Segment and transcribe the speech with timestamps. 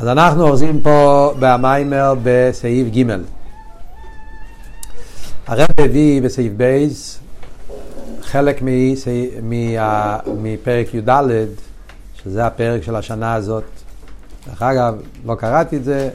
[0.00, 3.10] אז אנחנו אוחזים פה במאמר בסעיף ג'
[5.46, 7.20] הרב הביא בסעיף בייס
[8.22, 8.62] חלק
[10.42, 11.10] מפרק י"ד,
[12.22, 13.64] שזה הפרק של השנה הזאת.
[14.48, 14.94] דרך אגב,
[15.26, 16.10] לא קראתי את זה,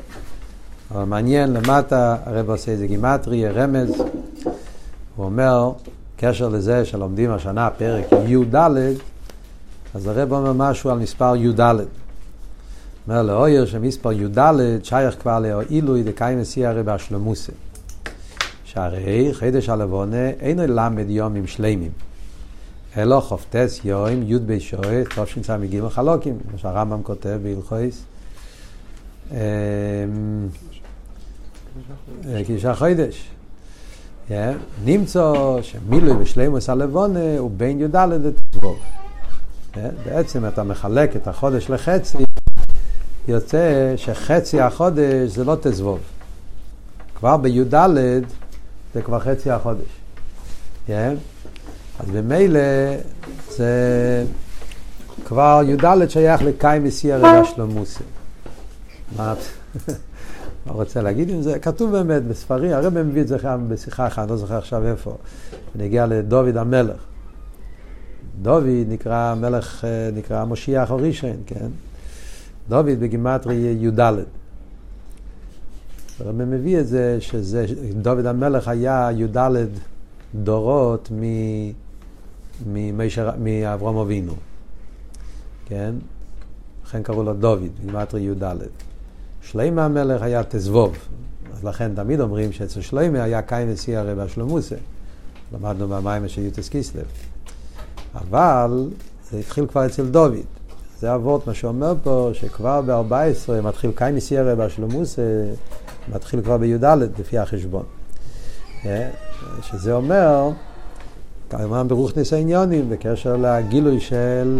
[0.92, 3.90] אבל מעניין, למטה הרב עושה איזה גימטריה, רמז.
[5.16, 5.72] הוא אומר,
[6.18, 8.56] קשר לזה שלומדים השנה פרק י"ד,
[9.96, 11.62] אז הרב אומר משהו על מספר י"ד.
[13.08, 14.40] אומר לאויר שמספר י"ד
[14.84, 17.52] שייך כבר לאילוי דקאי מסי הרי באשלמוסה.
[18.64, 21.92] שהרי חידש הלבונה אינו למד יומים שלימים,
[22.98, 28.04] אלא חופטס יום י' בשועט תשצ"ג חלוקים, כמו שהרמב"ם כותב בהלכויס.
[32.46, 33.30] קיש החודש.
[34.86, 38.80] נמצא שמילוי בשלימוס הלבונה הוא בין י"ד לתזבוב.
[40.06, 42.25] בעצם אתה מחלק את החודש לחצי,
[43.28, 46.00] יוצא שחצי החודש זה לא תזבוב.
[47.16, 47.76] כבר בי"ד
[48.94, 49.88] זה כבר חצי החודש.
[50.88, 50.92] Yeah.
[52.00, 52.60] אז במילא
[53.50, 54.26] זה
[55.26, 58.04] כבר י"ד שייך לקאי מסי הרגע שלמוסי.
[59.18, 59.34] מה
[60.68, 61.60] לא רוצה להגיד עם זה?
[61.60, 65.18] כתוב באמת בספרים, הרב מביא את זה כאן בשיחה אחת, לא זוכר עכשיו איפה.
[65.76, 66.98] נגיע לדוד המלך.
[68.42, 71.68] דוד נקרא מלך, נקרא מושיח או ראשון, כן?
[72.70, 74.00] דוד בגימטרי י"ד.
[76.20, 77.66] הרב מביא את זה שזה,
[78.02, 79.38] דוד המלך היה י"ד
[80.36, 81.12] דורות
[82.66, 84.34] מאברהם אבינו,
[85.66, 85.96] כן?
[86.86, 88.56] לכן קראו לו דוד, בגימטרי י"ד.
[89.42, 90.96] שלמה המלך היה תזבוב,
[91.54, 94.76] אז לכן תמיד אומרים שאצל שלמה היה קין ושיא הרי בשלמוסה.
[95.54, 97.06] למדנו במים של יוטס קיסלב.
[98.16, 98.90] אבל
[99.32, 100.55] זה התחיל כבר אצל דוד.
[101.00, 105.22] זה אבות מה שאומר פה, שכבר ב-14 מתחיל ושיא הרי בשלמוסה,
[106.14, 106.86] מתחיל כבר בי"ד
[107.20, 107.84] לפי החשבון.
[108.86, 109.10] אה,
[109.62, 110.50] שזה אומר,
[111.50, 114.60] כמובן ברוך ניס העניונים, בקשר לגילוי של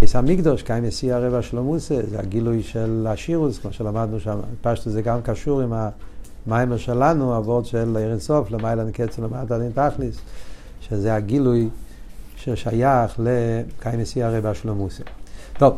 [0.00, 5.02] ביס המקדוש, קיים נשיא הרבע שלומוסה, זה הגילוי של השירוס, כמו שלמדנו שם, פשטו זה
[5.02, 5.72] גם קשור עם
[6.46, 10.16] המיימר שלנו, אבות של ערן סוף, למעלה נקצר למטה דין תכליס,
[10.80, 11.68] שזה הגילוי
[12.36, 15.02] ששייך לקיים נשיא הרבע שלומוסה.
[15.58, 15.76] טוב,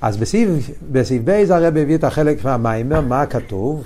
[0.00, 3.84] אז בסעיף, בסעיף בייז הרב הביא את החלק מהמיימר, מה כתוב?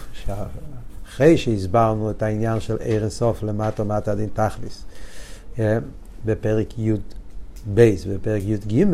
[1.09, 4.85] אחרי שהסברנו את העניין של ערן סוף למטה ומטה דין תכליס,
[5.59, 5.79] אה,
[6.25, 6.93] בפרק י'
[7.67, 8.85] בייס בפרק י"ג,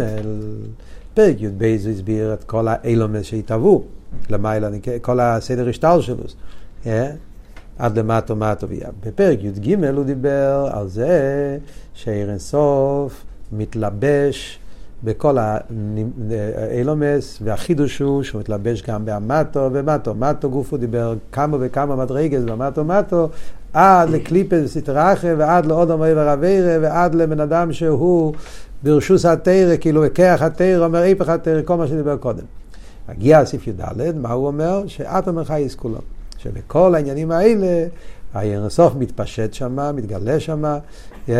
[1.14, 3.84] פרק י"ב הוא הסביר את כל האילומס שהתהוו,
[4.30, 4.68] למעלה,
[5.02, 6.24] כל הסדר השטר שלו,
[6.84, 6.88] yeah,
[7.78, 8.88] עד למטו מטו ויה.
[9.06, 11.58] בפרק י"ג הוא דיבר על זה
[11.94, 14.58] שאיר סוף מתלבש
[15.04, 20.14] בכל האילומס, והחידוש הוא שהוא מתלבש גם באמטו ומטו.
[20.14, 23.28] מטו גופו דיבר כמה וכמה מדרגס במטו מטו,
[23.72, 28.34] עד לקליפס סיטרחה ועד לעוד עמרי ורביירה ועד לבן אדם שהוא
[28.82, 32.44] ברשוס התרא, כאילו הכח התרא, אומר איפך התרא, כל מה שדיבר קודם.
[33.08, 34.82] מגיע לסעיף י"ד, מה הוא אומר?
[34.86, 35.98] שאת אומר חייס כולו.
[36.38, 37.86] שבכל העניינים האלה,
[38.34, 40.64] העיר הסוף מתפשט שם, מתגלה שם,
[41.28, 41.30] yeah,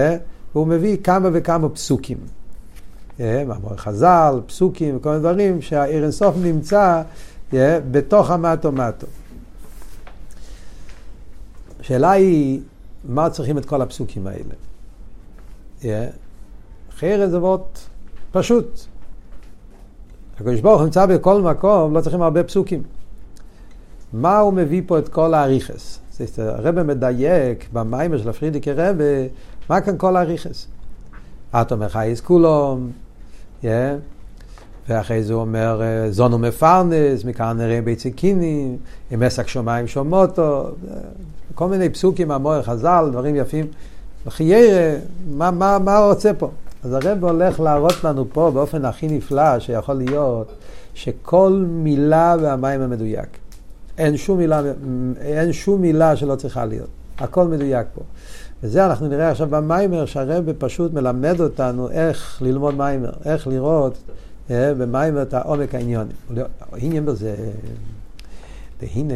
[0.54, 2.18] והוא מביא כמה וכמה פסוקים.
[3.18, 7.02] מאמר חז"ל, פסוקים וכל מיני דברים, שהעיר אינסוף נמצא
[7.90, 9.06] בתוך המטו מטו.
[11.80, 12.60] השאלה היא,
[13.04, 14.54] מה צריכים את כל הפסוקים האלה?
[16.90, 17.62] אחרת זה מאוד
[18.32, 18.80] פשוט.
[20.36, 22.82] הקדוש ברוך הוא נמצא בכל מקום, לא צריכים הרבה פסוקים.
[24.12, 25.98] מה הוא מביא פה את כל האריכס?
[26.38, 29.04] הרב מדייק במיימר של הפרידיקי רבה,
[29.70, 30.66] מה כאן כל האריכס?
[31.54, 32.90] את אומר חייס כולום,
[33.64, 33.68] yeah.
[34.88, 38.76] ואחרי זה הוא אומר זונו מפרנס, מכאן נראה ביצי קינים,
[39.10, 40.68] עם עסק שמיים שומוטו,
[41.54, 43.66] כל מיני פסוקים מהמור חז"ל, דברים יפים.
[44.26, 44.96] וחיירה,
[45.30, 46.50] מה, מה, מה הוא רוצה פה?
[46.84, 50.52] אז הרב הולך להראות לנו פה באופן הכי נפלא שיכול להיות,
[50.94, 53.28] שכל מילה והמים המדויק.
[53.98, 54.62] אין שום מילה,
[55.20, 56.88] אין שום מילה שלא צריכה להיות.
[57.18, 58.02] הכל מדויק פה.
[58.64, 63.98] וזה אנחנו נראה עכשיו במיימר, שהרב פשוט מלמד אותנו איך ללמוד מיימר, איך לראות
[64.50, 66.16] אה, במיימר את העומק העניונים.
[66.72, 67.34] העניין בזה,
[68.82, 69.14] והנה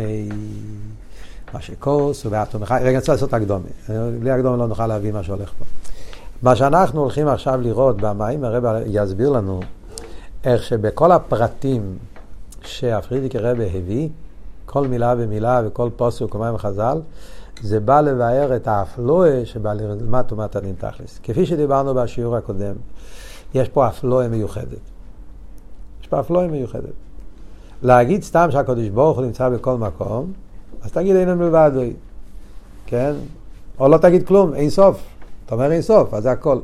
[1.54, 3.64] מה שכוס ובאטום רגע, אני רוצה לעשות הקדומה.
[4.20, 5.64] בלי הקדומה לא נוכל להבין מה שהולך פה.
[6.42, 9.60] מה שאנחנו הולכים עכשיו לראות במים, הרב יסביר לנו
[10.44, 11.98] איך שבכל הפרטים
[12.64, 14.08] שהפרידיקי רבי הביא,
[14.66, 17.00] כל מילה ומילה וכל פוסק ומים וחז"ל,
[17.62, 21.20] זה בא לבאר את האפלואה שבא ללמד טומאת הדין תכלס.
[21.22, 22.74] כפי שדיברנו בשיעור הקודם,
[23.54, 24.78] יש פה אפלואה מיוחדת.
[26.02, 26.92] יש פה אפלואה מיוחדת.
[27.82, 30.32] להגיד סתם שהקדוש ברוך הוא נמצא בכל מקום,
[30.82, 31.92] אז תגיד אין מלבדוי,
[32.86, 33.12] כן?
[33.80, 35.02] או לא תגיד כלום, אין סוף.
[35.46, 36.58] אתה אומר אין סוף, אז זה הכל.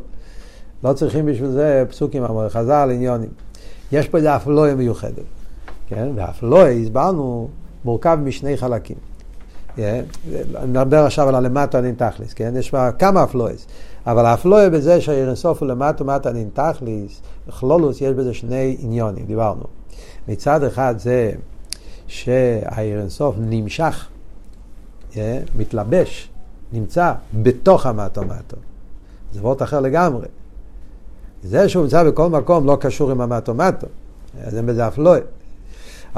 [0.85, 3.31] לא צריכים בשביל זה פסוקים, אמרו חז"ל, עניונים.
[3.93, 5.25] יש פה איזה אפלואה מיוחדת,
[5.87, 6.09] כן?
[6.15, 7.49] והאפלואה, הסברנו,
[7.85, 8.97] מורכב משני חלקים.
[9.79, 12.55] אני מדבר עכשיו על הלמטה הנינתכליס, כן?
[12.57, 13.67] יש בה כמה אפלואס,
[14.07, 19.65] אבל האפלואה בזה שהאירנסוף הוא למטה ומטה הנינתכליס, בכלולוס יש בזה שני עניונים, דיברנו.
[20.29, 21.33] מצד אחד זה
[22.07, 24.09] שהאירנסוף נמשך,
[25.13, 25.17] yeah,
[25.57, 26.29] מתלבש,
[26.73, 28.57] נמצא בתוך המטו מטו.
[29.33, 30.27] זה וורט אחר לגמרי.
[31.43, 33.87] זה שהוא נמצא בכל מקום לא קשור עם המטו מטו,
[34.45, 35.19] אז אין בזה אפלואה.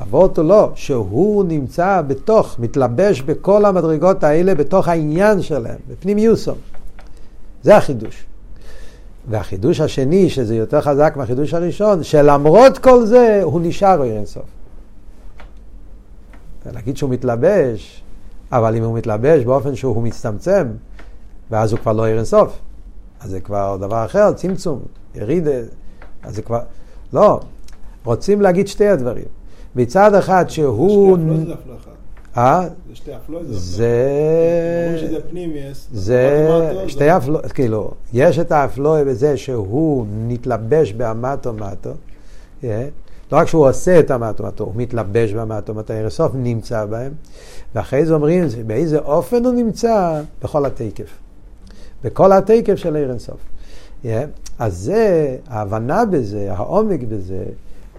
[0.03, 6.59] אבות הוא לא, שהוא נמצא בתוך, מתלבש בכל המדרגות האלה, בתוך העניין שלהם, בפנימיוסום.
[7.63, 8.25] זה החידוש.
[9.29, 14.45] והחידוש השני, שזה יותר חזק מהחידוש הראשון, שלמרות כל זה, הוא נשאר עיר אינסוף.
[16.73, 18.03] להגיד שהוא מתלבש,
[18.53, 20.67] אבל אם הוא מתלבש באופן שהוא מצטמצם,
[21.51, 22.59] ואז הוא כבר לא עיר אינסוף.
[23.21, 24.83] אז זה כבר דבר אחר, צמצום,
[25.15, 25.49] יריד,
[26.23, 26.61] אז זה כבר...
[27.13, 27.41] לא,
[28.05, 29.25] רוצים להגיד שתי הדברים.
[29.77, 31.19] מצד אחד שהוא...
[32.37, 32.69] אה?
[32.89, 33.45] זה שתי אפלואות?
[33.49, 33.55] זה...
[34.99, 35.19] זה
[35.93, 41.91] זה שתי אפלואות, כאילו, יש את האפלואה בזה שהוא נתלבש באמטו מטו,
[43.33, 47.13] לא רק שהוא עושה את המטו מטו, הוא מתלבש במטו מטו, הרסוף נמצא בהם,
[47.75, 50.21] ואחרי זה אומרים באיזה אופן הוא נמצא?
[50.43, 51.19] בכל התקף.
[52.05, 53.41] בכל התקף של עיר אינסוף.
[54.59, 57.45] אז זה, ההבנה בזה, העומק בזה,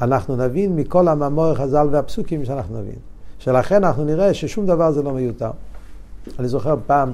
[0.01, 2.99] אנחנו נבין מכל המאמור חז"ל והפסוקים שאנחנו נבין.
[3.39, 5.51] שלכן אנחנו נראה ששום דבר זה לא מיותר.
[6.39, 7.11] אני זוכר פעם,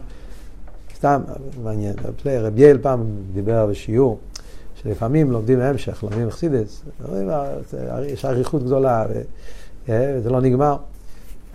[0.96, 1.22] סתם,
[1.64, 1.94] מעניין,
[2.26, 3.04] רב יעל פעם
[3.34, 4.20] דיבר בשיעור,
[4.76, 6.84] שלפעמים לומדים המשך, לומדים חסידס,
[8.06, 9.06] יש אריכות גדולה
[9.90, 10.78] אה, וזה לא נגמר.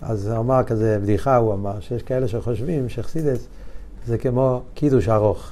[0.01, 3.47] אז הוא אמר כזה בדיחה, הוא אמר, שיש כאלה שחושבים שחסידס
[4.07, 5.51] זה כמו קידוש ארוך.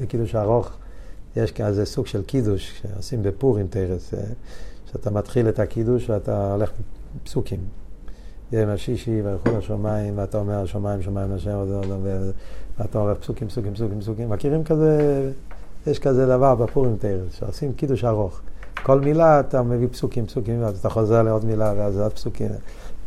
[0.00, 0.70] זה קידוש ארוך
[1.36, 4.20] יש כזה סוג של קידוש שעושים בפורים תרס, אה,
[4.92, 6.70] שאתה מתחיל את הקידוש ואתה הולך
[7.24, 7.60] פסוקים.
[8.52, 11.58] יום השישי וילכו לשמיים, ואתה אומר שמיים שמיים השם
[12.78, 14.30] ואתה אומר פסוקים פסוקים פסוקים פסוקים.
[14.30, 15.30] מכירים כזה,
[15.86, 18.40] יש כזה דבר בפורים תרס, שעושים קידוש ארוך.
[18.82, 22.48] כל מילה אתה מביא פסוקים פסוקים, ואז אתה חוזר לעוד מילה ואז עוד פסוקים.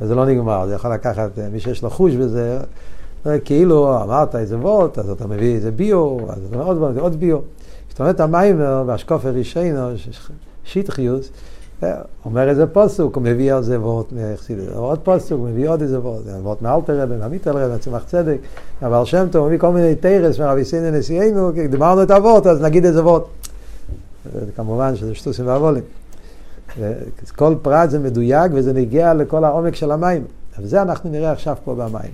[0.02, 2.60] וזה לא נגמר, זה יכול לקחת, אה, מי שיש לו חוש בזה,
[3.26, 7.20] אה, כאילו אמרת איזה וורט, אז אתה מביא איזה ביו, אז אתה אומר עוד, עוד
[7.20, 7.40] ביו.
[7.94, 9.80] כשאתה אומר את המיימר והשקופר רישיינו,
[10.64, 11.30] שיטחיוס,
[12.26, 14.68] אומר איזה פוסוק, הוא מביא על זה וורט מחסידות.
[14.76, 18.38] עוד פוסוק, הוא מביא עוד איזה וורט, וורט מאלתר רבי, מעמיתל רבי, צמח צדק,
[18.82, 22.86] אבל שם טוב, מביא כל מיני תרס מרבי סינא נשיאנו, דיברנו את הוורט, אז נגיד
[22.86, 23.24] איזה וורט.
[24.56, 25.84] כמובן שזה שטוסים ואבולים.
[27.36, 30.24] כל פרט זה מדויק וזה נגיע לכל העומק של המים.
[30.60, 32.12] וזה אנחנו נראה עכשיו פה במים.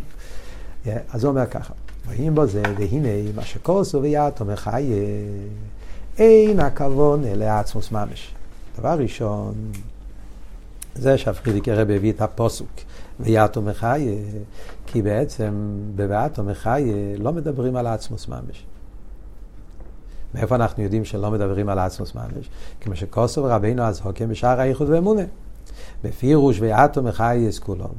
[1.14, 1.74] אז הוא אומר ככה.
[2.10, 4.82] ויהים בו זה, והנה מה שכוסו ויעתו מחיה,
[6.18, 8.34] אין הכוון אלא עצמוס ממש.
[8.80, 9.54] דבר ראשון,
[10.96, 12.72] זה שהפרידיק הרב הביא את הפוסוק,
[13.20, 14.18] ויעתו מחיה,
[14.86, 15.52] כי בעצם
[15.96, 18.66] בביעתו מחיה לא מדברים על עצמוס ממש.
[20.36, 22.50] מאיפה אנחנו יודעים שלא מדברים על עצמוס ממש?
[22.82, 25.24] כמו שכוסו ורבינו אז הוקם בשער האיחוד ואמונה.
[26.04, 27.94] בפירוש ויעתו מחיה כולם.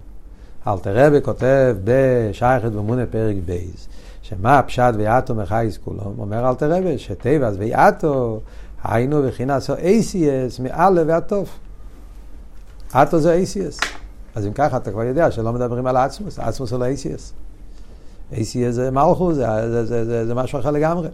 [0.67, 3.88] אלתר רבי כותב בשייכת ואמונה פרק בייז,
[4.30, 8.40] שמה הפשט ויעתו מחייס כולו, אומר אלתר רבי, שטבעס ויעתו,
[8.84, 11.49] היינו בחינס או אייסיאס מאללה והטוב.
[12.92, 13.78] עתו זה אייסיאס.
[14.34, 17.32] אז אם ככה אתה כבר יודע שלא מדברים על עצמוס, עצמוס הוא לא אייסיאס.
[18.32, 21.08] אייסיאס זה מלכו, זה, זה, זה, זה, זה משהו אחר לגמרי.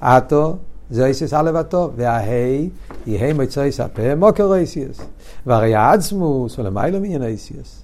[0.00, 0.56] עתו
[0.90, 2.70] זה אייסיאס א' הטוב, וההי
[3.06, 5.00] יהי מצוי ספה מוקר אייסיאס.
[5.46, 7.82] והרי העצמוס הוא למיילו מעניין אייסיאס.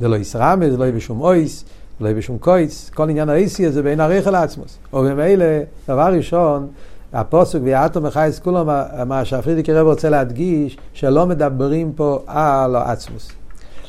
[0.00, 1.64] זה לא ישרמז, זה לא יהיה בשום אויס,
[2.06, 4.78] יהיה בשום קויץ, כל עניין האיסי זה בין הריכל לעצמוס.
[4.92, 5.44] ובמילא,
[5.88, 6.68] דבר ראשון,
[7.12, 8.64] הפוסק ויעתו מחייס כולו,
[9.06, 13.32] מה שהפרידיק הרב רוצה להדגיש, שלא מדברים פה על העצמוס.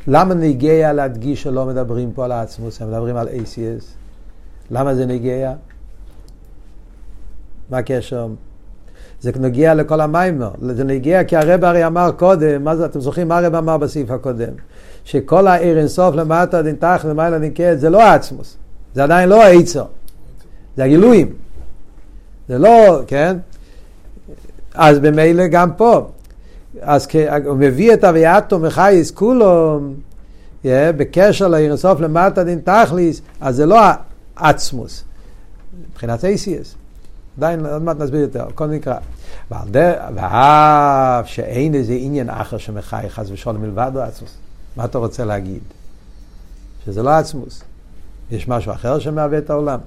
[0.07, 3.83] למה נגיע להדגיש שלא מדברים פה על העצמוס, הם מדברים על ACS?
[4.71, 5.53] למה זה נגיע?
[7.69, 8.27] מה הקשר?
[9.21, 13.27] זה נגיע לכל המיימר, זה נגיע כי הרב הרי אמר קודם, מה זה, אתם זוכרים
[13.27, 14.53] מה הרב אמר בסעיף הקודם?
[15.03, 18.57] שכל העיר אינסוף למטה דין תח למעלה נקד זה לא העצמוס,
[18.95, 19.83] זה עדיין לא העיצו,
[20.77, 21.33] זה הגילויים.
[22.47, 23.37] זה לא, כן?
[24.73, 26.07] אז במילא גם פה.
[26.81, 27.07] אז
[27.45, 29.79] הוא מביא את אביעתו מחייס כולו,
[30.63, 30.67] yeah,
[30.97, 33.79] בקשר לעיר אינסוף למטה דין תכליס, אז זה לא
[34.37, 35.03] העצמוס,
[35.91, 36.75] מבחינת אייסיאס.
[37.37, 38.95] עדיין, עוד מעט נסביר יותר, הכל נקרא.
[40.15, 44.37] ואף שאין איזה עניין אחר שמחי חס ושלום מלבד עצמוס.
[44.75, 45.61] מה אתה רוצה להגיד?
[46.85, 47.63] שזה לא עצמוס.
[48.31, 49.79] יש משהו אחר שמהווה את העולם.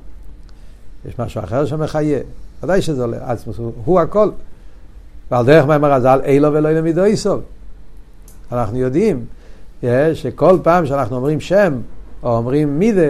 [1.08, 2.18] יש משהו אחר שמחיה.
[2.62, 4.30] ודאי שזה לא עצמוס, הוא, הוא הכל.
[5.30, 7.40] ועל דרך מאמר הזל, אילו ולא ילמידו איסוב.
[8.52, 9.24] אנחנו יודעים
[10.14, 11.74] שכל פעם שאנחנו אומרים שם,
[12.22, 13.08] או אומרים מידה,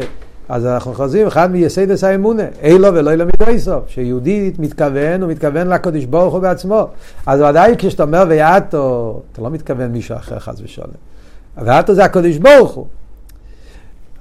[0.49, 3.83] אז אנחנו חוזרים, אחד מייסדס האמונה, אילו ולא ילמידו איסוב.
[3.87, 6.89] שיהודי מתכוון, הוא מתכוון לקדוש ברוך הוא בעצמו.
[7.27, 11.14] אז ודאי כשאתה אומר ויאטו, אתה לא מתכוון מישהו אחר חס ושלום.
[11.59, 12.87] ויאטו זה הקדוש ברוך הוא.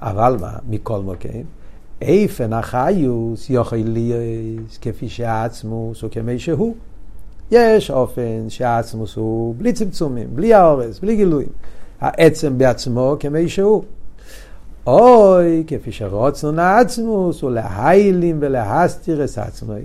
[0.00, 1.44] אבל מה, מכל מוקרים,
[2.02, 6.74] איפן החיוס יכול להיות כפי שהעצמוס הוא כמי שהוא.
[7.50, 11.48] יש אופן שהעצמוס הוא בלי צמצומים, בלי האורס, בלי גילויים.
[12.00, 13.82] העצם בעצמו כמי שהוא.
[14.86, 19.72] אוי, כפי שרוצנו נעצמוס, הוא להיילים ולהסתיר את עצמו.
[19.72, 19.80] הוא,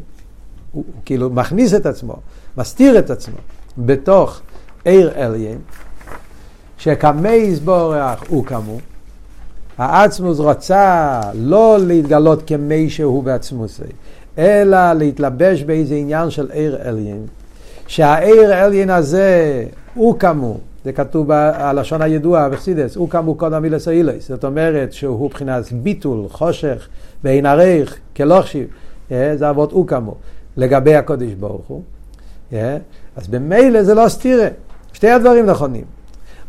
[0.72, 2.16] הוא כאילו מכניס את עצמו,
[2.58, 3.38] מסתיר את עצמו,
[3.78, 4.42] בתוך
[4.86, 5.58] עיר אליין,
[6.80, 8.80] שכמי יסבורך הוא כמוהו.
[9.78, 13.84] העצמוס רוצה לא להתגלות כמי שהוא בעצמוסי,
[14.38, 17.26] אלא להתלבש באיזה עניין של עיר אליין.
[17.88, 19.64] שהעיר אליין הזה
[19.96, 25.26] הוא כמו, זה כתוב בלשון הידוע בחסידס, הוא כמו קודם מילס אילס, זאת אומרת שהוא
[25.26, 26.88] מבחינת ביטול, חושך,
[27.24, 28.68] בעין עריך, כלוכשיב,
[29.12, 30.16] אה, זה אבות הוא כמו,
[30.58, 31.82] לגבי הקודש ברוך הוא.
[32.54, 32.78] אה,
[33.16, 34.48] אז במילא זה לא סתירה,
[34.94, 35.99] שתי הדברים נכונים.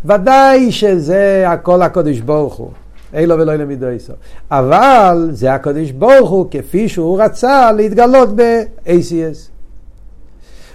[0.04, 2.70] ודאי שזה הכל הקודש ברוך הוא.
[3.14, 4.12] אילו ולא אלא מידויסו.
[4.50, 9.50] אבל זה הקדוש ברוך הוא כפי שהוא רצה להתגלות ב-ACS.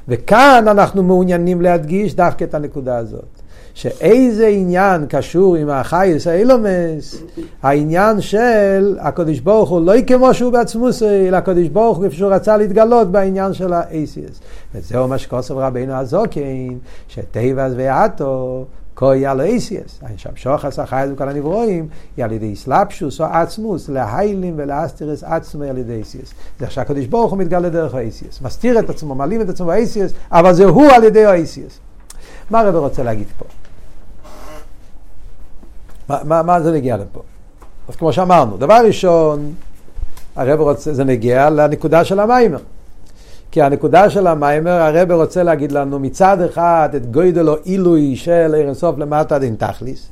[0.07, 3.25] וכאן אנחנו מעוניינים להדגיש דווקא את הנקודה הזאת.
[3.73, 7.23] שאיזה עניין קשור עם החייס האילומס,
[7.63, 12.31] העניין של הקדוש ברוך הוא לא כמו שהוא בעצמו, אלא הקדוש ברוך הוא כפי שהוא
[12.31, 14.41] רצה להתגלות בעניין של ה-ACS.
[14.75, 16.67] וזהו מה שכוסף רבינו הזוקן,
[17.07, 21.87] שטבע ואתו קוי על אייסיאס, שם שוחס החייל וכל הנברואים,
[22.17, 26.33] היא על ידי סלפשוס או עצמוס, להיילים ולאסתירס עצמי על ידי אייסיאס.
[26.59, 28.41] זה שהקדוש ברוך הוא מתגלה דרך האייסיאס.
[28.41, 31.79] מסתיר את עצמו, מעלים את עצמו באייסיאס, אבל זה הוא על ידי האייסיאס.
[32.49, 33.45] מה הרב רוצה להגיד פה?
[36.09, 37.21] מה, מה, מה זה נגיע לפה?
[37.89, 39.53] אז כמו שאמרנו, דבר ראשון,
[40.35, 42.59] הרב רוצה, זה נגיע לנקודה של המיימר.
[43.55, 48.55] כי הנקודה של המיימר, הרב רוצה להגיד לנו מצד אחד את גוידל או עילוי של
[48.57, 50.07] ערן סוף למטה דין תכליס.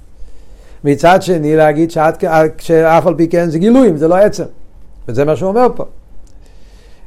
[0.83, 2.23] מצד שני להגיד שאת,
[2.57, 4.43] שאף על פי כן זה גילויים, זה לא עצם.
[5.07, 5.83] וזה מה שהוא אומר פה.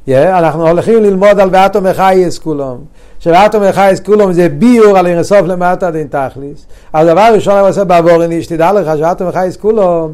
[0.07, 2.77] Yeah, אנחנו הולכים ללמוד על ואטום מחייס כולם.
[3.19, 6.65] שוואטום מחייס כולם זה ביור על ערן סוף למטה דין תכליס.
[6.93, 10.09] אז דבר ראשון אני עושה בעבורני, שתדע לך שוואטום מחייס כולם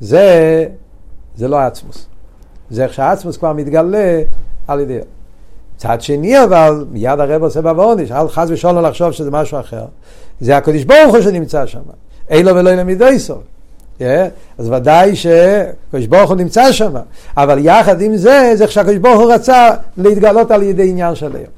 [0.00, 0.66] זה,
[1.36, 2.06] זה לא עצמוס.
[2.70, 4.22] זה איך שהעצמוס כבר מתגלה
[4.68, 4.98] על ידי...
[5.76, 9.84] צד שני אבל, מיד הרב עושה בעוונש, אל חס ושלום לחשוב שזה משהו אחר.
[10.40, 11.80] זה הקדוש ברוך הוא שנמצא שם.
[12.30, 13.38] אילו ולא אלא מידי סוף.
[13.98, 14.04] Yeah,
[14.58, 16.92] אז ודאי שקדוש ברוך הוא נמצא שם,
[17.36, 21.50] אבל יחד עם זה, זה שהקדוש ברוך הוא רצה להתגלות על ידי עניין שלהם.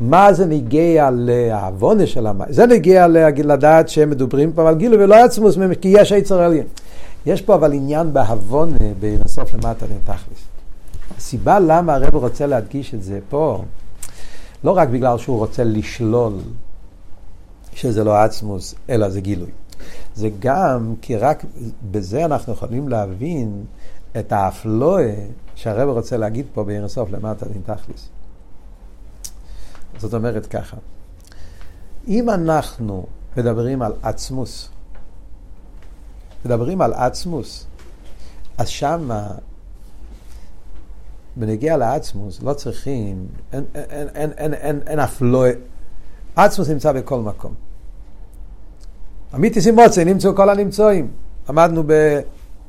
[0.00, 2.48] מה זה נגיע לעוונה של המים?
[2.52, 3.06] זה נגיע
[3.44, 6.64] לדעת שהם מדברים פה על גילו ולא עצמוס, כי יש עצר עליין.
[7.26, 10.57] יש פה אבל עניין בהוונה, בסוף למטה נתכלס.
[11.18, 13.64] הסיבה למה הרב רוצה להדגיש את זה פה,
[14.64, 16.32] לא רק בגלל שהוא רוצה לשלול
[17.72, 19.50] שזה לא עצמוס, אלא זה גילוי.
[20.14, 21.44] זה גם כי רק
[21.90, 23.64] בזה אנחנו יכולים להבין
[24.18, 25.14] את האפלואה
[25.54, 28.08] שהרב רוצה להגיד פה בערב סוף למטה דין תכליס.
[29.98, 30.76] זאת אומרת ככה,
[32.08, 33.06] אם אנחנו
[33.36, 34.68] מדברים על עצמוס,
[36.44, 37.66] מדברים על עצמוס,
[38.58, 39.28] אז שמה
[41.38, 45.44] בנגיע לעצמוס לא צריכים, אין, אין, אין, אין, אין, אין אף לא...
[46.36, 47.54] עצמוס נמצא בכל מקום.
[49.34, 51.08] אמיתיס אימוצי נמצאו כל הנמצואים.
[51.48, 51.82] עמדנו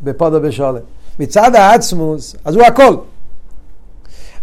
[0.02, 0.82] בפודו בשולם.
[1.20, 2.98] מצד העצמוס, אז הוא הכל.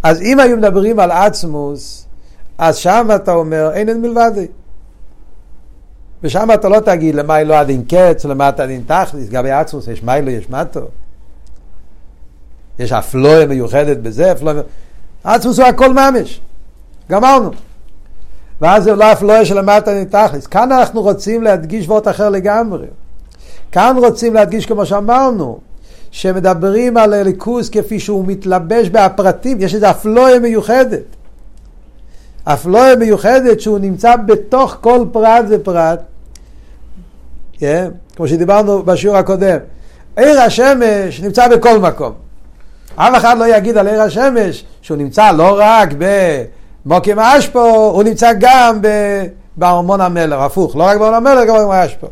[0.02, 2.06] אז אם היו מדברים על עצמוס,
[2.58, 4.46] אז שם אתה אומר, אין אין מלבדי.
[6.22, 10.02] ושם אתה לא תגיד למה לא הדין קץ, למה אתה דין תכליס, גם בעצמוס יש
[10.02, 10.80] מיילו, יש מטו.
[12.78, 14.54] יש אפלואה מיוחדת בזה, אפלואה...
[15.24, 16.40] עצמוס הוא הכל ממש.
[17.10, 17.50] גמרנו.
[18.60, 20.46] ואז זה לא אפלואה של המטה נתכלס.
[20.46, 22.86] כאן אנחנו רוצים להדגיש וורט אחר לגמרי.
[23.72, 25.58] כאן רוצים להדגיש כמו שאמרנו,
[26.10, 31.02] שמדברים על הליכוז כפי שהוא מתלבש בהפרטים, יש איזו אפלואה מיוחדת.
[32.44, 36.00] אפלואה מיוחדת שהוא נמצא בתוך כל פרט ופרט.
[37.54, 37.60] Yeah,
[38.16, 39.58] כמו שדיברנו בשיעור הקודם.
[40.16, 42.25] עיר השמש נמצא בכל מקום.
[42.96, 45.88] אף אחד לא יגיד על עיר השמש שהוא נמצא לא רק
[46.86, 48.78] במוקים אשפו, הוא נמצא גם
[49.56, 52.06] בארמון המלך, הפוך, לא רק בארמון המלך, גם בארמון אשפו.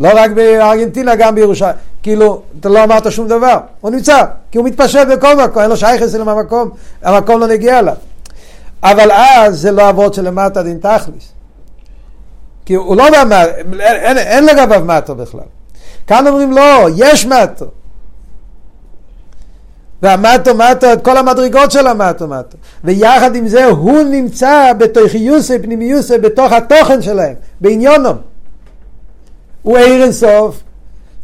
[0.00, 1.74] לא רק בארגנטינה, גם בירושלים.
[2.02, 5.76] כאילו, אתה לא אמרת שום דבר, הוא נמצא, כי הוא מתפשט בכל מקום, אין לו
[5.76, 6.70] שייכס אליו המקום,
[7.02, 7.94] המקום לא נגיע אליו.
[8.82, 11.32] אבל אז זה לא אבות שלמטה דין תכליס.
[12.64, 13.44] כי הוא לא בא,
[13.80, 15.40] אין, אין לגביו מטו בכלל.
[16.06, 17.66] כאן אומרים לא, יש מטו.
[20.02, 22.56] והמטו מטו, את כל המדרגות של המטו מטו.
[22.84, 28.16] ויחד עם זה הוא נמצא בתוכיוסי, פנימיוסי, בתוך התוכן שלהם, בעניונם.
[29.62, 30.60] הוא עיר אינסוף,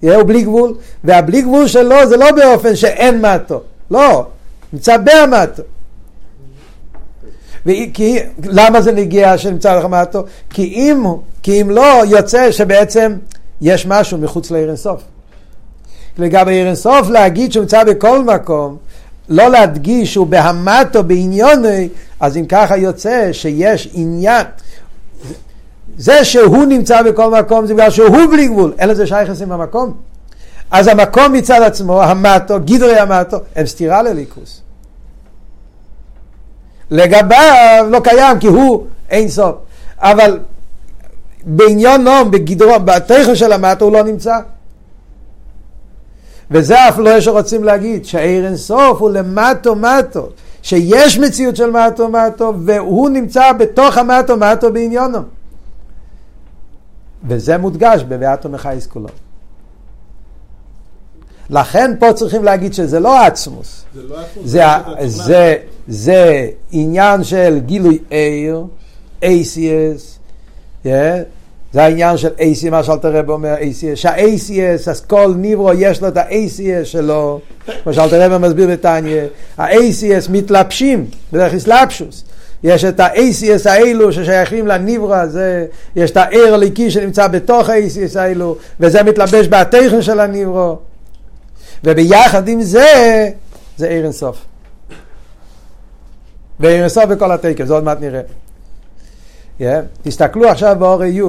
[0.03, 4.27] הוא בלי גבול, והבלי גבול שלו זה לא באופן שאין מטו, לא,
[4.73, 5.63] נמצא בהמטו.
[7.67, 10.25] וכי, למה זה נגיע שנמצא לך מטו?
[10.51, 11.05] כי אם,
[11.43, 13.17] כי אם לא, יוצא שבעצם
[13.61, 15.03] יש משהו מחוץ לעיר אינסוף.
[16.19, 18.77] לגבי עיר אינסוף להגיד שהוא נמצא בכל מקום,
[19.29, 21.89] לא להדגיש שהוא בהמטו בעניוני,
[22.21, 24.47] אז אם ככה יוצא שיש עניין.
[25.99, 29.95] זה שהוא נמצא בכל מקום זה בגלל שהוא בלי גבול, אין לזה שייכס עם המקום.
[30.71, 34.61] אז המקום מצד עצמו, המטו, גידרי המטו, הם סתירה לליכוס.
[36.91, 39.57] לגביו לא קיים כי הוא אין סוף.
[39.99, 40.39] אבל
[41.45, 44.39] בעניון נום, בגדרו, בתכן של המטו הוא לא נמצא.
[46.51, 50.29] וזה אף לא שרוצים להגיד, שהעיר אין סוף הוא למטו מטו,
[50.63, 55.19] שיש מציאות של מטו מטו, והוא נמצא בתוך המטו מטו בעניונו.
[57.29, 59.09] וזה מודגש בביאתו מחייס כולו.
[61.51, 63.85] לכן פה צריכים להגיד שזה לא עצמוס.
[63.95, 64.47] זה לא עצמוס.
[64.47, 64.63] זה,
[65.07, 65.57] זה,
[65.89, 68.65] זה עניין של גילוי עיר,
[69.23, 70.19] ACS,
[70.85, 70.89] yeah,
[71.73, 76.09] זה העניין של ACS, מה שאלתר רב אומר, ACS, שה-ACS, אז כל ניברו יש לו
[76.09, 77.41] את ה-ACS שלו,
[77.83, 79.23] כמו שאלתר רב מסביר בתניא,
[79.59, 82.25] ה-ACS מתלבשים בדרך אסלאפשוס.
[82.63, 88.57] יש את ה-ACS האלו ששייכים לניברו הזה, יש את העיר הליקי שנמצא בתוך ה-ACS האלו,
[88.81, 90.79] וזה מתלבש בתכן של הניברו.
[91.85, 93.29] וביחד עם זה,
[93.77, 94.37] זה עיר אינסוף.
[96.61, 98.21] ועיר אינסוף בכל התקף, זה עוד מעט נראה.
[99.61, 99.65] Yeah.
[100.03, 101.23] תסתכלו עכשיו באורי י',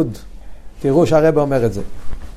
[0.81, 1.81] תראו שהרב אומר את זה.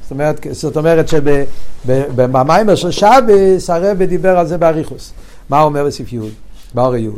[0.03, 5.13] זאת אומרת, זאת אומרת שבמיימר של שבס הרב דיבר על זה באריכוס.
[5.49, 6.19] מה הוא אומר בסעיף י',
[6.75, 7.11] באורי י'.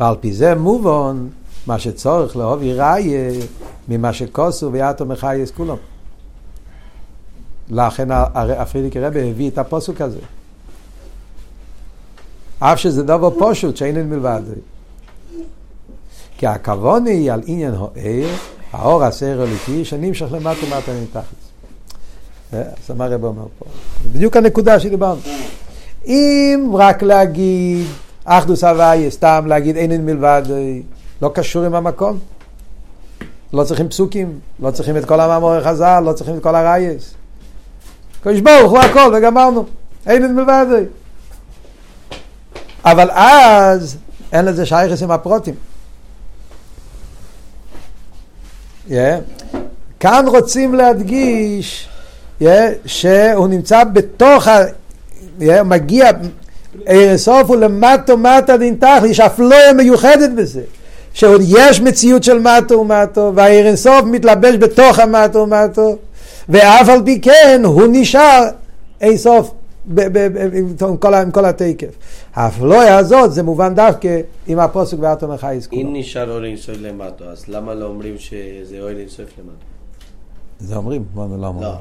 [0.00, 1.26] ועל פי זה מובן
[1.66, 3.30] מה שצורך לאהוב יראיה
[3.88, 5.76] ממה שכוסו ויעתו מחייס כולם.
[7.70, 10.18] לכן הפרידיק רבי הביא את הפוסוק הזה.
[12.58, 14.42] אף שזה דבר פשוט שאין מלבד.
[16.38, 18.28] כי הכוון היא על עניין העיר,
[18.72, 21.46] האור הסער הליקי, שנמשך למטה ומטה מתחת.
[22.52, 23.64] אז אמר רבי אומר פה.
[24.12, 25.20] בדיוק הנקודה שדיברנו.
[26.06, 27.86] אם רק להגיד
[28.24, 30.42] אחדוס הוויה, סתם להגיד אין מלבד,
[31.22, 32.18] לא קשור עם המקום.
[33.52, 37.14] לא צריכים פסוקים, לא צריכים את כל המאמורי חז"ל, לא צריכים את כל הרייס.
[38.20, 39.64] קדוש ברוך הוא הכל וגמרנו,
[40.06, 40.66] אין מלבד.
[42.84, 43.96] אבל אז
[44.32, 45.54] אין לזה שייכס עם הפרוטים.
[48.88, 48.94] Yeah.
[50.00, 51.88] כאן רוצים להדגיש
[52.42, 52.46] yeah,
[52.86, 54.64] שהוא נמצא בתוך, ה...
[55.40, 56.10] yeah, מגיע,
[57.16, 60.62] סוף הוא למטו מטה דין תח, יש אפלויה מיוחדת בזה.
[61.16, 65.96] שעוד יש מציאות של מטו ומטו, והעיר אינסוף מתלבש בתוך המטו ומטו,
[66.48, 68.44] ואף על פי כן הוא נשאר
[69.00, 69.50] אינסוף
[69.90, 71.96] עם כל, עם כל התקף.
[72.34, 75.80] האפלויה הזאת זה מובן דווקא עם הפוסק ואתו מחייס כולו.
[75.82, 79.64] אם נשאר אור אינסוף למטו, אז למה לא אומרים שזה אור אינסוף למטו?
[80.58, 81.68] זה אומרים, מה לא אומרים?
[81.68, 81.78] לא,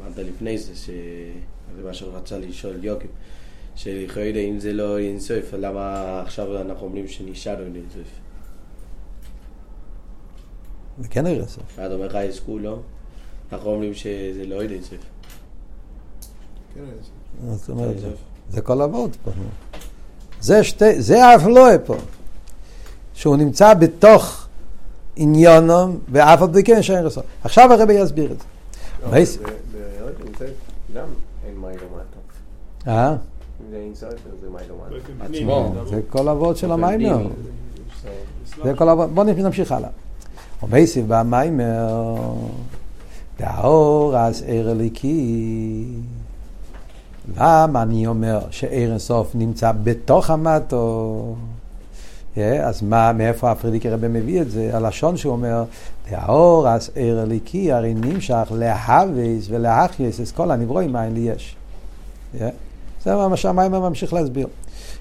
[0.00, 3.10] אמרת לפני זה, שזה מה שרצה לשאול יוקים.
[3.74, 8.08] שלכאורה אם זה לא אינסוף, למה עכשיו אנחנו אומרים שנשאר אין אינסוף?
[10.98, 11.62] זה כן אינסוף.
[11.74, 12.82] אתה אומר חייס כולו,
[13.52, 14.98] אנחנו אומרים שזה לא אינסוף.
[16.74, 16.80] כן
[17.54, 17.96] זאת אומרת,
[18.50, 19.30] זה כל אבות פה.
[20.40, 21.96] זה, שתי, זה האפלואה פה.
[23.14, 24.46] שהוא נמצא בתוך
[25.16, 27.22] עניונם, ואף על פי כן שאין רסון.
[27.44, 28.44] עכשיו הרבי יסביר את זה.
[30.94, 31.06] גם
[31.46, 32.90] אין מים למטה.
[32.90, 33.16] אה?
[35.90, 37.26] זה כל אבות של המיימר.
[38.62, 39.90] זה כל אבות, בואו נמשיך הלאה.
[40.62, 42.04] ומייסיב במיימר,
[43.40, 45.84] והאור אז ער אליקי.
[47.36, 51.34] למה אני אומר שער אינסוף נמצא בתוך המטו?
[52.36, 54.70] אז מה, מאיפה הפרידיקי רבי מביא את זה?
[54.72, 55.64] הלשון שהוא אומר,
[56.10, 61.56] והאור אז ער אליקי הרי נמשך להוויס ולהחייס את כל הנברואים מאין לי יש.
[63.04, 64.46] זה מה שהמיימר ממשיך להסביר.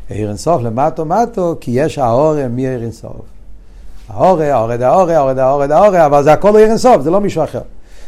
[0.10, 3.22] עיר אינסוף למטו מטו, כי יש האורם מעיר אינסוף.
[4.10, 7.62] האורם, האורד האורם, האורד האורד האורם, אבל זה הכל עיר אינסוף, זה לא מישהו אחר.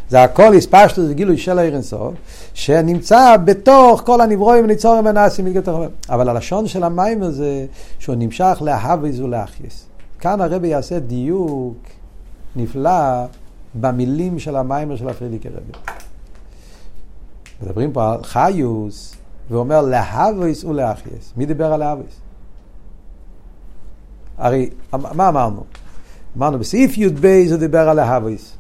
[0.10, 2.14] זה הכל הספשטות וגילוי של העיר אינסוף,
[2.54, 7.66] שנמצא בתוך כל הנברואים וניצורים ונעשים מתגתר אבל הלשון של המים הזה,
[8.00, 9.86] שהוא נמשך להוויז ולהכייס.
[10.20, 11.78] כאן הרבי יעשה דיוק
[12.56, 13.26] נפלא
[13.76, 15.72] במילים של המיימר של הפרידיקי רבי.
[17.64, 19.16] מדברים פה על חיוס,
[19.50, 21.34] ואומר להוויס ולהכייס.
[21.38, 22.22] מי דיבר על להוויס?
[24.38, 25.64] הרי, מה אמרנו?
[26.38, 28.59] אמרנו בסעיף י"ב זה דיבר על להוויס.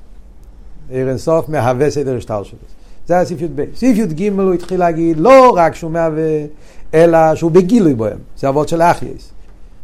[0.89, 2.59] עיר אינסוף מהווה סדר השטר שלו.
[3.07, 3.63] זה היה סעיף י"ב.
[3.75, 6.45] סעיף י"ג הוא התחיל להגיד לא רק שהוא מהווה,
[6.93, 8.17] אלא שהוא בגילוי בוהם.
[8.37, 9.29] זה אבות של אחייס.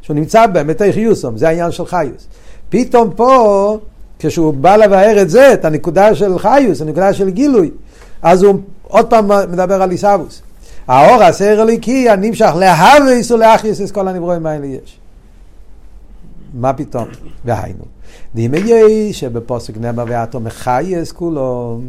[0.02, 2.28] שהוא נמצא בהם, בתוך חיוסום, זה העניין של חיוס.
[2.70, 3.78] פתאום פה,
[4.20, 7.72] כשהוא בא לבאר את זה, את הנקודה של חיוס, הנקודה של גילוי,
[8.22, 10.42] אז הוא עוד פעם מדבר על עיסאוווס.
[10.88, 15.00] האור הסר אליקי הנמשך להוויס ולאחייס את כל הנברואים האלה יש.
[16.54, 17.08] מה פתאום?
[17.46, 17.95] והיינו.
[18.36, 21.80] דימי יהי שבפוסק נאמר ואתו מחייס כולו.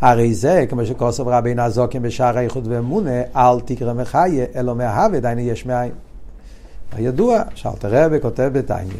[0.00, 5.40] הרי זה, כמו שכוסף רבי נזוקים בשער האיחוד ואמונה, אל תקרא מחיה, אלא מהווה, דיינו
[5.40, 5.92] יש מאין.
[6.92, 8.92] הידוע, שאלתר רבי כותב בתניא,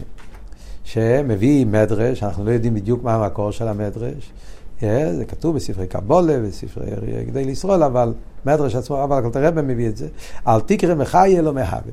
[0.84, 4.32] שמביא מדרש, אנחנו לא יודעים בדיוק מה המקור של המדרש,
[4.80, 6.86] זה כתוב בספרי קבולה, בספרי
[7.26, 8.12] גדי לישראל, אבל
[8.46, 10.08] מדרש עצמו, אבל אלתר רבי מביא את זה,
[10.48, 11.92] אל תקרא מחיה, אלא מהווה.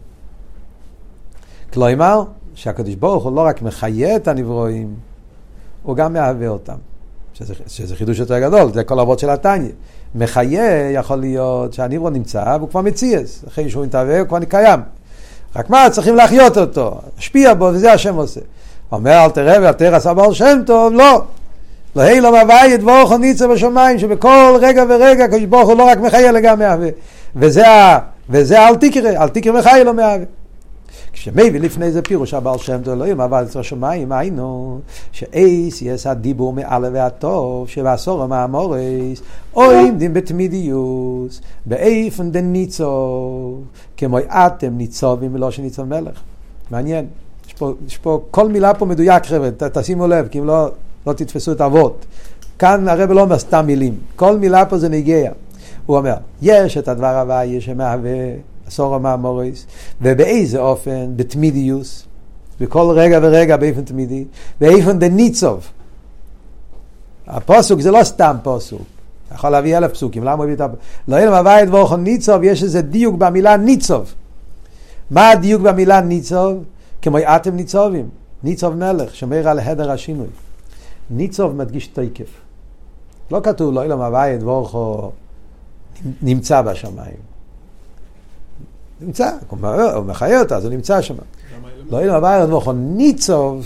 [1.74, 2.24] כלומר,
[2.58, 4.96] שהקדוש ברוך הוא לא רק מחיה את הנברואים,
[5.84, 6.76] הוא גם מהווה אותם.
[7.34, 9.70] שזה, שזה חידוש יותר גדול, זה כל אבות של התניא.
[10.16, 14.80] מחיה יכול להיות שהנברו נמצא והוא כבר מציאס, אחרי שהוא מתהווה הוא כבר קיים.
[15.56, 18.42] רק מה, צריכים להחיות אותו, להשפיע בו, וזה השם עושה.
[18.92, 21.24] אומר אל תראה ואל תראה סבר שם טוב, לא.
[21.96, 25.84] לא היי לא מבאי את בורכו ניצה בשמיים, שבכל רגע ורגע הקדוש ברוך הוא לא
[25.84, 26.90] רק מחיה לגמרי מהווה.
[27.36, 27.66] וזה,
[28.30, 30.26] וזה אל תקרא, אל תקרא מחיה לא מהווה.
[31.20, 34.80] כשמביא לפני זה פירוש הבעל שם טוב אלוהים, אבל אצל השמיים היינו
[35.12, 43.64] שאייס יש הדיבור מעלה והטוב שבעשור מהמורס עומדים בתמידיוס באיפן דניצוב
[43.98, 46.20] כמו אתם ניצובים ולא שניצוב מלך.
[46.72, 47.06] מעניין.
[47.48, 50.70] יש פה, יש פה כל מילה פה מדויק חבר'ה, תשימו לב, כי אם לא,
[51.08, 52.06] לא תתפסו את האבות.
[52.60, 55.32] כאן הרב לא אומר סתם מילים, כל מילה פה זה נגיע.
[55.86, 58.12] הוא אומר, יש את הדבר הוואי שמהווה
[58.68, 59.66] עשור המאמוריס,
[60.02, 61.14] ובאיזה אופן?
[61.16, 62.06] בתמידיוס,
[62.62, 64.26] בכל רגע ורגע באיפן תמידי,
[64.62, 65.68] באיפן דניצוב.
[67.28, 68.82] הפוסוק זה לא סתם פוסוק.
[69.36, 70.80] יכול להביא אלף פסוקים, למה הוא הביא את הפסוק?
[71.08, 74.14] לא אלא מביא את ורכו ניצוב, יש איזה דיוק במילה ניצוב.
[75.12, 76.64] מה הדיוק במילה ניצוב?
[77.02, 78.10] כמו אתם ניצובים,
[78.44, 80.28] ניצוב מלך, שומר על הדר השינוי.
[81.10, 82.30] ניצוב מדגיש תקף.
[83.32, 85.12] לא כתוב לא אלא מביא את ורכו
[86.22, 87.27] נמצא בשמיים.
[89.02, 91.16] נמצא, הוא מחיה אותה, אז הוא נמצא שם.
[91.90, 93.66] לא אלא הבא אדמוכו ניצוב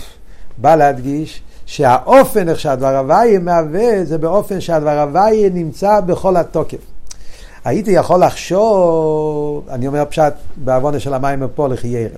[0.58, 6.78] בא להדגיש שהאופן איך שהדבר הוויה מהווה זה באופן שהדבר הוויה נמצא בכל התוקף.
[7.64, 12.16] הייתי יכול לחשוב, אני אומר פשט בעוונה של המים מפה לחיירה,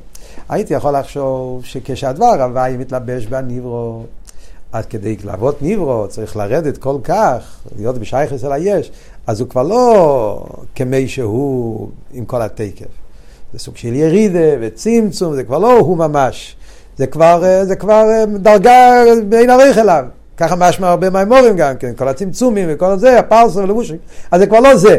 [0.49, 4.03] הייתי יכול לחשוב שכשהדבר הוויה מתלבש בניברו,
[4.73, 8.91] עד כדי לעבוד ניברו צריך לרדת כל כך, להיות בשייכס אל היש,
[9.27, 13.04] אז הוא כבר לא כמי שהוא עם כל התקף.
[13.55, 16.57] זה סוג של ירידה וצמצום, זה כבר לא הוא ממש,
[16.97, 20.05] זה כבר, אה, זה כבר אה, דרגה בין עריך אליו.
[20.37, 23.97] ככה משמע הרבה מהמורים גם כן, כל הצמצומים וכל זה, הפרסר ולבושים,
[24.31, 24.99] אז זה כבר לא זה.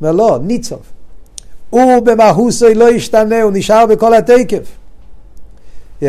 [0.00, 0.78] אומר לא, ניצוב.
[1.70, 4.66] הוא במהוסוי לא ישתנה, הוא נשאר בכל התקף.
[6.02, 6.04] Yeah?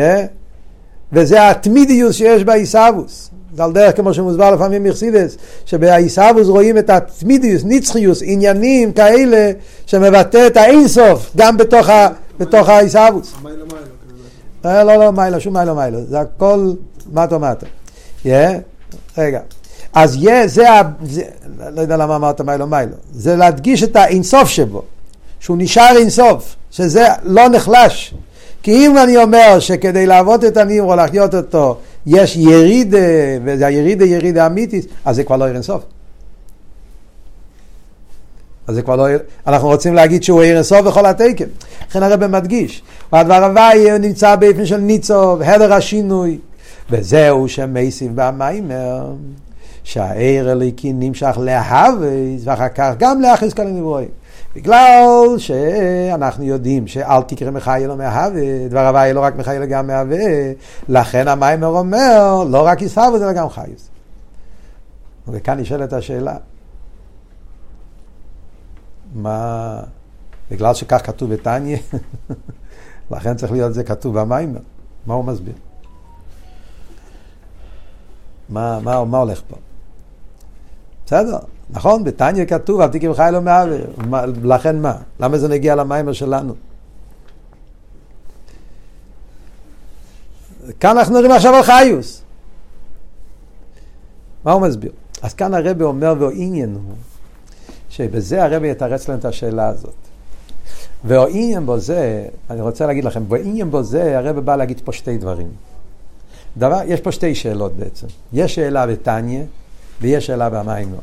[1.12, 3.30] וזה התמידיוס שיש בעיסאוווס.
[3.56, 9.50] זה על דרך כמו שמוסבר לפעמים מחסידס, שבעיסאוווס רואים את התמידיוס, ניצחיוס, עניינים כאלה
[9.86, 13.34] שמבטא את האינסוף גם בתוך, ה, בתוך העיסאוווס.
[14.64, 16.72] לא, לא, לא, מיילו, שום מיילו, מיילו, זה הכל
[17.12, 17.66] מטו מטו.
[19.18, 19.40] רגע.
[19.94, 20.66] אז yeah, זה,
[21.04, 21.22] זה,
[21.74, 24.82] לא יודע למה אמרת מיילו מיילו, זה להדגיש את האינסוף שבו,
[25.40, 28.14] שהוא נשאר אינסוף, שזה לא נחלש.
[28.62, 32.98] כי אם אני אומר שכדי לעבוד את הניברו, להחיות אותו, יש ירידה,
[33.44, 35.82] וזה הירידה ירידה אמיתית, אז זה כבר לא עיר אינסוף.
[38.66, 39.06] אז זה כבר לא,
[39.46, 41.44] אנחנו רוצים להגיד שהוא עיר אינסוף בכל התקן.
[41.88, 46.38] לכן הרב מדגיש, והדבר הוואי נמצא באופן של ניצוב, הדר השינוי,
[46.90, 49.12] וזהו שמייסיב במיימר,
[49.84, 54.08] שהעיר הליקי נמשך להוויס, ואחר כך גם להכניס כל הנברואים.
[54.56, 59.86] בגלל שאנחנו יודעים שאל תקרא מחיה לא מהווה, דבר הוויה לא רק מחיה אלא גם
[59.86, 60.18] מהווה,
[60.88, 63.88] לכן המיימר אומר, לא רק ישרבו אלא גם חיוס.
[65.28, 66.36] וכאן נשאלת השאלה,
[69.14, 69.80] מה,
[70.50, 71.78] בגלל שכך כתוב בתניא,
[73.10, 74.60] לכן צריך להיות זה כתוב במיימר.
[75.06, 75.54] מה הוא מסביר?
[78.48, 79.56] מה, מה, מה הולך פה?
[81.06, 81.38] בסדר,
[81.70, 83.78] נכון, בתניא כתוב, אל תקרא חי לא מעוור.
[84.42, 84.96] לכן מה?
[85.20, 86.54] למה זה נגיע למיימר שלנו?
[90.80, 92.22] כאן אנחנו נראים עכשיו על חיוס.
[94.44, 94.92] מה הוא מסביר?
[95.22, 96.94] אז כאן הרבי אומר, והעניין הוא,
[97.88, 99.94] שבזה הרבי יתרץ להם את השאלה הזאת.
[101.04, 105.18] והעניין בו זה, אני רוצה להגיד לכם, והעניין בו זה, הרבי בא להגיד פה שתי
[105.18, 105.48] דברים.
[106.56, 108.06] דבר, יש פה שתי שאלות בעצם.
[108.32, 109.42] יש שאלה בתניא,
[110.00, 110.98] ויש שאלה במיימר.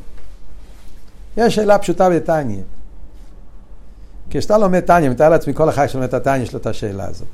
[1.38, 2.62] יש שאלה פשוטה בתניא.
[4.30, 7.28] כשאתה לומד תניא, מתאר לעצמי כל אחד שלומד את התניא יש לו את השאלה הזאת.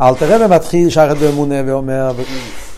[0.00, 2.12] אלתר רבי מתחיל שחט באמונה ואומר,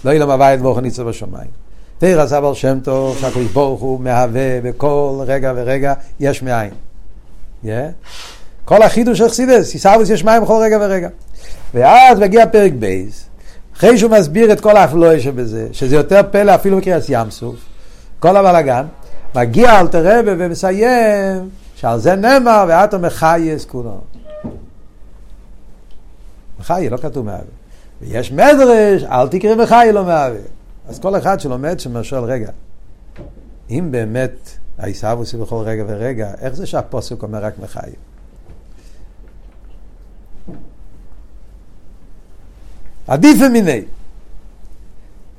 [0.04, 1.50] לא ילם הבית ברוך ניצב בשמיים.
[1.98, 6.70] תרא סבל שם טוב, שהקדוש ברוך הוא מהווה בכל רגע ורגע יש מאין.
[7.64, 7.68] Yeah.
[8.64, 11.08] כל החידוש של חסידס, ישרבוס יש מים בכל רגע ורגע.
[11.74, 13.24] ואז מגיע פרק בייס,
[13.76, 17.56] אחרי שהוא מסביר את כל האפלואי שבזה, שזה יותר פלא אפילו מקריאס ים סוף,
[18.18, 18.86] כל הבלאגן,
[19.34, 24.00] מגיע אלתר רבי ומסיים, שעל זה נאמר, ואתו מחייס כולו.
[26.60, 27.44] מחיה, לא כתוב מהווה.
[28.00, 30.40] ויש מדרש, אל תקרא מחיה לא מהווה.
[30.88, 32.50] אז כל אחד שלומד שם שואל, רגע,
[33.70, 37.92] אם באמת העיסאוווס בכל רגע ורגע, איך זה שהפוסק אומר רק מחיה?
[43.06, 43.82] עדיף ומיני.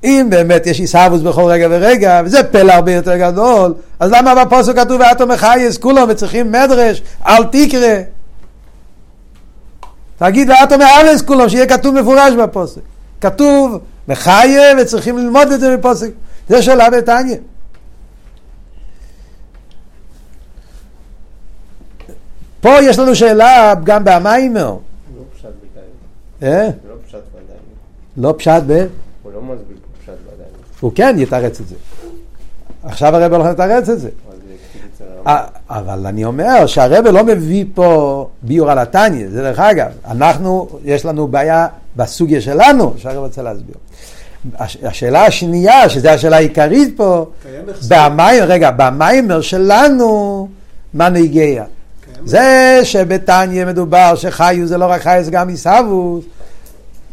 [0.03, 4.75] אם באמת יש עיסאוווס בכל רגע ורגע, וזה פלא הרבה יותר גדול, אז למה בפוסק
[4.75, 7.97] כתוב ואתו מחייס כולם וצריכים מדרש, אל תקרא?
[10.17, 12.81] תגיד ואתו מארץ כולם, שיהיה כתוב מפורש בפוסק.
[13.21, 16.09] כתוב מחיה וצריכים ללמוד את זה מפוסק.
[16.49, 17.37] זה שאלה בתניא.
[22.61, 24.67] פה יש לנו שאלה גם במיימר.
[24.67, 24.77] לא
[25.35, 26.51] פשט בתניא.
[26.51, 26.69] אה?
[26.89, 27.57] לא פשט בתניא.
[28.17, 28.85] לא פשט ב...
[29.23, 29.77] הוא לא מסביר.
[30.83, 31.75] הוא כן יתרץ את זה.
[32.83, 34.09] עכשיו הרב הולך לתרץ את זה.
[35.25, 39.87] אבל אה, אבל אני אומר שהרבא לא מביא פה ביור על התניא, זה דרך אגב,
[40.07, 43.75] אנחנו, יש לנו בעיה בסוגיה שלנו, שהרבא רוצה להסביר.
[44.55, 47.25] הש, השאלה השנייה, שזו השאלה העיקרית פה.
[47.87, 50.47] במיימר, רגע, במיימר שלנו,
[50.93, 51.63] מה נגיע?
[52.25, 56.23] זה שבתניא מדובר שחיו זה לא רק חיו, זה גם עיסאוווס,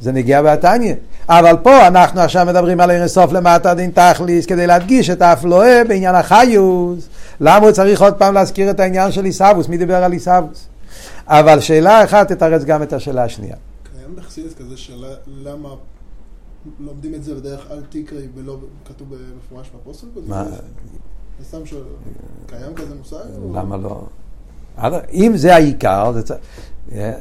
[0.00, 0.94] זה נגיע בתניא.
[1.30, 6.14] אבל פה אנחנו עכשיו מדברים על אינסוף למטה דין תכליס כדי להדגיש את האפלואה בעניין
[6.14, 7.08] החיוס.
[7.40, 9.68] למה הוא צריך עוד פעם להזכיר את העניין של עיסאוווס?
[9.68, 10.66] מי דיבר על עיסאוווס?
[11.26, 13.56] אבל שאלה אחת תתרץ גם את השאלה השנייה.
[13.82, 15.68] קיים בחסידס כזה שאלה למה
[16.80, 20.06] לומדים את זה בדרך אל תקראי ולא כתוב במפורש בפוסק?
[20.26, 21.82] מה, אני סתם שואל,
[22.46, 23.16] קיים כזה מושג?
[23.54, 24.02] למה לא?
[25.12, 26.12] אם זה העיקר.
[26.92, 27.12] אה,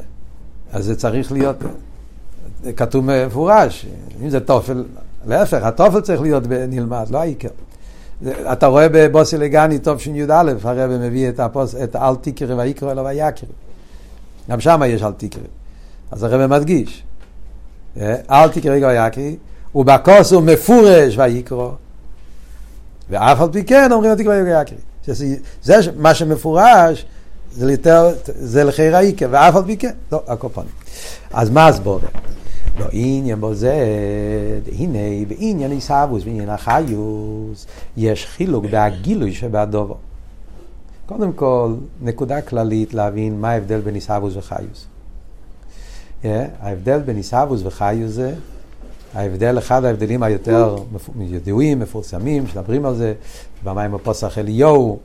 [0.72, 1.56] אז זה צריך להיות
[2.76, 3.86] כתוב מפורש.
[4.22, 4.84] אם זה תופל,
[5.26, 7.48] להפך, התופל צריך להיות נלמד, לא העיקר.
[8.52, 10.32] אתה רואה בבוסי לגני טוב שי"א,
[10.64, 13.48] הרב מביא את, הפוס, את אל תקרא ויקרא אלא ויקרא.
[14.50, 15.42] גם שם יש אל תקרא.
[16.10, 17.02] אז הרב מדגיש,
[18.00, 19.22] אה, אל תקרא ויקרא,
[19.74, 21.68] ובכוס הוא מפורש ויקרא.
[23.10, 24.78] ואף על פי כן אומרים ויוגע יקרי.
[25.06, 27.06] שזה- זה מה שמפורש,
[27.52, 27.74] זה
[28.24, 30.70] זה לחייר העיקר, ואף על פי כן, לא, הקופונים.
[31.32, 32.08] אז מה הסבורה?
[32.78, 33.74] לא עניין בו זה,
[34.78, 39.96] הנה, בעניין עיסאוווס, בעניין החיוס, יש חילוק בהגילוי שבהדובו.
[41.06, 44.86] קודם כל, נקודה כללית להבין מה ההבדל בין עיסאוווס וחיוס.
[46.22, 46.26] Yeah,
[46.60, 48.34] ההבדל בין עיסאוווס וחיוס זה
[49.14, 50.76] ההבדל, אחד ההבדלים היותר
[51.20, 53.14] ידועים, מפורסמים, שמדברים על זה,
[53.64, 54.98] במים הפוסח אליהו,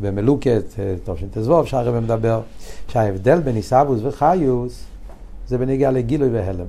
[0.00, 2.40] במלוקת, אה, טוב שתזבוב, שהרבא מדבר,
[2.88, 4.84] שההבדל בין עיסאוווס וחיוס
[5.48, 6.66] זה בנגיעה לגילוי והלם.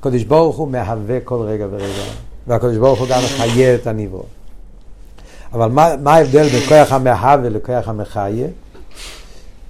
[0.00, 2.02] הקדוש ברוך הוא מהווה כל רגע ורגע,
[2.46, 4.22] והקדוש ברוך הוא גם מחיה את הניברו.
[5.52, 8.48] אבל מה, מה ההבדל בין כוח המהווה לכוח המחיה?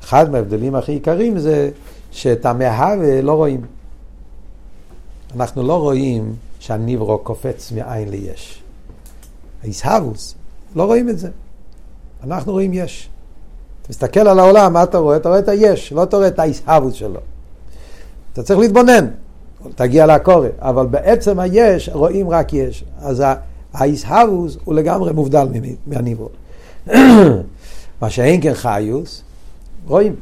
[0.05, 1.71] אחד מההבדלים הכי עיקריים זה
[2.11, 3.61] שאת המהווה לא רואים.
[5.37, 8.63] אנחנו לא רואים שהניברו קופץ מאין ליש.
[9.63, 10.35] האיסהבוס,
[10.77, 11.29] לא רואים את זה.
[12.25, 13.09] אנחנו רואים יש.
[13.83, 15.17] אתה מסתכל על העולם, מה אתה רואה?
[15.17, 17.21] אתה רואה את היש, לא אתה רואה את האיסהבוס שלו.
[18.33, 19.07] אתה צריך להתבונן,
[19.75, 22.85] תגיע לקורא, אבל בעצם היש רואים רק יש.
[23.01, 23.35] אז ה-
[23.75, 25.49] האיסהבוס הוא לגמרי מובדל
[25.87, 26.29] מהניברו.
[28.01, 29.23] מה שאין כן חיוס,
[29.87, 30.15] רואים.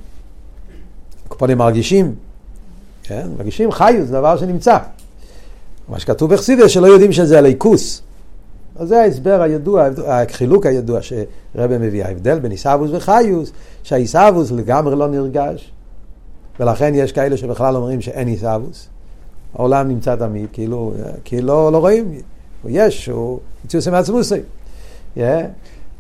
[1.29, 2.15] קופונים מרגישים,
[3.03, 3.29] כן?
[3.39, 4.79] מרגישים חיוס, דבר שנמצא.
[5.89, 8.03] מה שכתוב בחסידס, שלא יודעים שזה הליכוס.
[8.77, 15.09] אז זה ההסבר הידוע, החילוק הידוע שרבא מביא, ההבדל בין עיסאוווס וחיוס, שהעיסאוווס לגמרי לא
[15.09, 15.73] נרגש,
[16.61, 18.89] ולכן יש כאלה שבכלל אומרים שאין עיסאוווס.
[19.55, 20.93] העולם נמצא תמיד, כאילו,
[21.25, 22.15] כאילו לא, לא רואים,
[22.63, 24.41] הוא יש, הוא מציאוס מעצמוסי.
[25.17, 25.21] Yeah.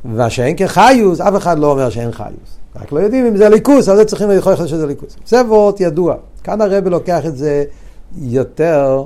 [0.04, 2.58] מה שאין כחיוס, אף אחד לא אומר שאין חיוס.
[2.76, 5.16] רק לא יודעים אם זה ליכוס, אז צריכים לאכול שזה ליכוס.
[5.26, 6.14] זה וורט ידוע.
[6.44, 7.64] כאן הרב לוקח את זה
[8.16, 9.04] יותר,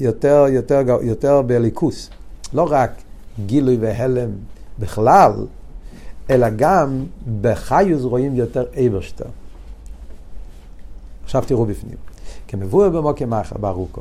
[0.00, 2.10] יותר, יותר, יותר בליכוס.
[2.52, 2.90] לא רק
[3.46, 4.30] גילוי והלם
[4.78, 5.32] בכלל,
[6.30, 7.04] אלא גם
[7.40, 9.26] בחיוס רואים יותר אברשטר.
[11.24, 11.96] עכשיו תראו בפנים.
[12.54, 14.00] כמבואר במוקם אחר ברוקו.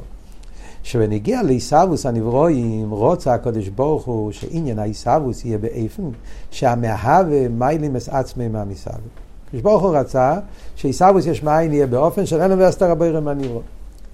[0.83, 6.03] שבנגיע לעיסאוווס הנברואים, רוצה הקדוש ברוך הוא שעניין העיסאוווס יהיה באיפן
[6.51, 8.97] שהמהווה מיילים אס עצמי מהמסאווה.
[9.47, 10.33] הקדוש ברוך הוא רצה
[10.75, 13.61] שעיסאוווס יש מאין יהיה באופן של אוניברסיטה רבי רמן נברוא.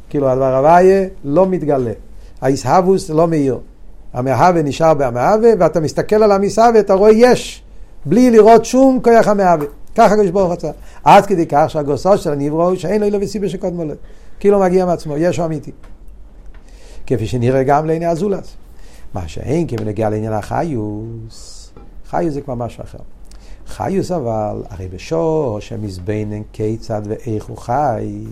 [0.10, 1.94] כאילו הדבר הוויה לא מתגלה.
[2.42, 3.58] העיסאוווס לא מאיר.
[4.14, 7.64] המהווה נשאר במהווה ואתה מסתכל על המסאווה אתה רואה יש.
[8.06, 9.66] בלי לראות שום כוח המהווה.
[9.96, 10.72] ככה הקדוש ברוך הוא רצה.
[11.04, 13.94] עד כדי כך שהגוסו של הנברוא שאין לו אילו וסיבה שקודמו לו.
[14.40, 15.72] כאילו מגיע מעצמו, יש אמיתי.
[17.08, 18.56] כפי שנראה גם לעיני הזולס.
[19.14, 21.72] מה שאין כמנגיע לעניין החיוס,
[22.10, 22.98] חיוס זה כבר משהו אחר.
[23.68, 28.26] חיוס אבל, הרי בשור שמזבנן כיצד ואיך הוא חי,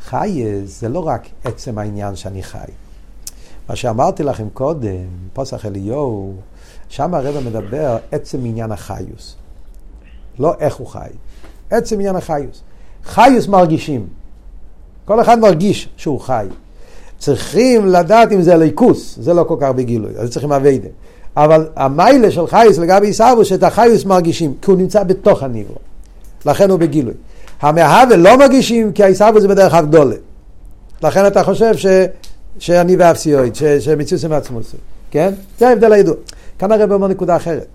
[0.00, 2.58] חייס זה לא רק עצם העניין שאני חי.
[3.68, 6.34] מה שאמרתי לכם קודם, פוסח אליהו,
[6.88, 9.36] שם הרב מדבר עצם עניין החיוס.
[10.38, 11.08] לא איך הוא חי,
[11.70, 12.62] עצם עניין החיוס.
[13.04, 14.21] חיוס מרגישים.
[15.04, 16.46] כל אחד מרגיש שהוא חי.
[17.18, 20.88] צריכים לדעת אם זה ליכוס, זה לא כל כך בגילוי, אז צריכים אביידה.
[21.36, 25.76] אבל המיילה של חייס לגבי עיסאוו, שאת החייס מרגישים, כי הוא נמצא בתוך הניברו.
[26.46, 27.14] לכן הוא בגילוי.
[27.60, 30.16] המאהבה לא מרגישים, כי העיסאוו זה בדרך הגדולה.
[31.02, 31.86] לכן אתה חושב ש,
[32.58, 34.74] שאני ואפסיואיד, שמציוס עם עצמוס.
[35.10, 35.34] כן?
[35.58, 36.14] זה ההבדל הידוע.
[36.58, 37.68] כאן הרב אומר נקודה אחרת.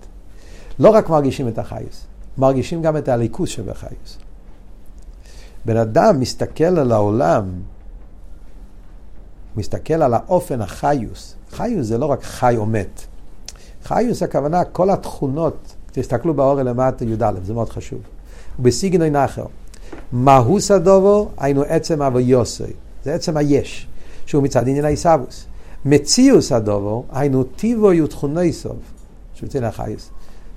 [0.78, 2.04] לא רק מרגישים את החייס,
[2.38, 4.18] מרגישים גם את הליכוס שבחייס.
[5.68, 7.44] בן אדם מסתכל על העולם
[9.56, 11.34] מסתכל על האופן החיוס.
[11.50, 13.00] חיוס זה לא רק חי או מת.
[13.84, 17.98] חיוס הכוונה כל התכונות, תסתכלו באור למטה י"א, זה מאוד חשוב.
[18.58, 19.44] ובסיגנוי נחר.
[20.12, 22.72] מהוס הדובו, היינו עצם אבו יוסי.
[23.04, 23.86] זה עצם היש,
[24.26, 25.44] שהוא מצד עניין העיסאוווס.
[25.84, 28.76] מציאוס הדובו, היינו טיבו יותכוני סוף,
[29.34, 30.10] שהוא מצד החיוס.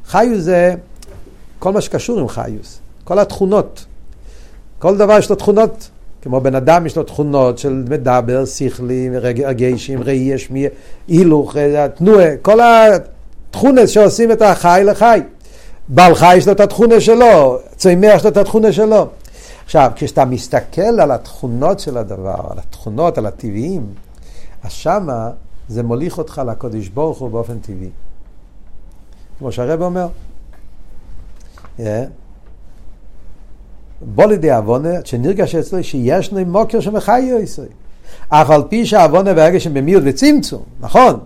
[0.05, 0.75] חיוס זה
[1.59, 3.85] כל מה שקשור עם חיוס, כל התכונות.
[4.81, 5.89] כל דבר יש לו תכונות
[6.21, 10.69] כמו בן אדם יש לו תכונות של מדבר, שכלי, רגשים, ראי, השמיע,
[11.07, 11.55] הילוך,
[11.95, 15.19] תנועה, כל התכונס שעושים את החי לחי.
[15.87, 19.07] בעל חי יש לו את התכונה שלו, צמח יש לו את התכונה שלו.
[19.65, 23.85] עכשיו, כשאתה מסתכל על התכונות של הדבר, על התכונות, על הטבעיים,
[24.63, 25.29] אז שמה
[25.67, 27.89] זה מוליך אותך לקודש ברוך הוא באופן טבעי.
[29.39, 30.07] כמו שהרב אומר.
[31.77, 31.81] Yeah.
[34.01, 37.67] בוא לידי עוונה, שנרגש אצלו שיש לו מוקר שמחיו ישראל.
[38.29, 41.19] אף על פי שהעוונה והרגש הם במיעוט וצמצום, נכון,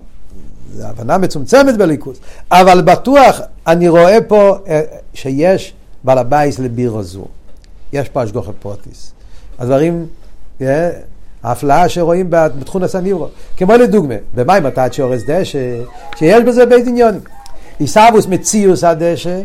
[0.74, 2.20] זו הבנה מצומצמת בליכוז,
[2.52, 4.82] אבל בטוח אני רואה פה אה,
[5.14, 7.26] שיש בעל הבייס לבירו זו.
[7.94, 9.12] יש פה השגוחת פרוטיס.
[9.60, 10.06] הדברים,
[10.62, 10.90] אה,
[11.44, 13.28] ההפלאה שרואים בתחום הסניברו.
[13.58, 15.60] כמו לדוגמה, במים אתה שאורס דשא,
[16.16, 17.22] שיש בזה בית עניונים.
[17.80, 19.42] עיסאוווס מציוס הדשא,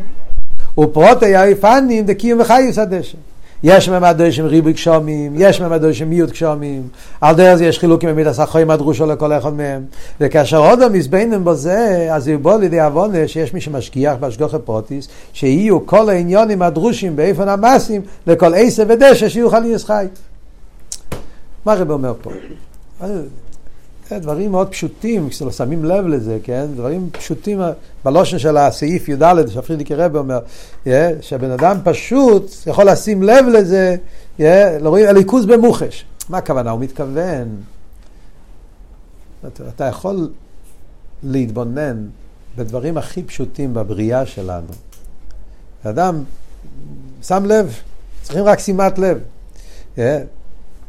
[0.78, 3.16] ופרוטי היפנים דקיום וחיוס הדשא.
[3.62, 6.88] יש ממדו שם ריבוי גשומים, יש ממדו שם מיעוט גשומים,
[7.20, 9.83] על דרך זה יש חילוקים במידע סחויים הדרושו לכל אחד מהם,
[10.20, 15.87] וכאשר עוד המזבנים בזה, אז הוא בוא לידי עוונה שיש מי שמשגיח בהשגוחי פרוטיס, שיהיו
[15.87, 20.06] כל העניונים הדרושים באיפן המסים לכל עשר ודשא שיוכל להיות חי.
[21.66, 22.30] מה הרב אומר פה?
[24.18, 26.66] דברים מאוד פשוטים, כשלא שמים לב לזה, כן?
[26.75, 27.61] דברים פשוטים
[28.05, 30.38] בלושן של הסעיף י"ד, שפרידיק רבי אומר,
[30.85, 30.88] yeah,
[31.20, 33.96] שבן אדם פשוט יכול לשים לב לזה,
[34.38, 34.42] yeah,
[34.81, 36.05] לא רואים הליכוז במוחש.
[36.29, 36.70] מה הכוונה?
[36.70, 37.49] הוא מתכוון,
[39.68, 40.31] אתה יכול
[41.23, 42.07] להתבונן
[42.57, 44.73] בדברים הכי פשוטים בבריאה שלנו.
[45.83, 46.25] אדם
[47.23, 47.75] שם לב,
[48.23, 49.18] צריכים רק שימת לב.
[49.96, 50.01] Yeah,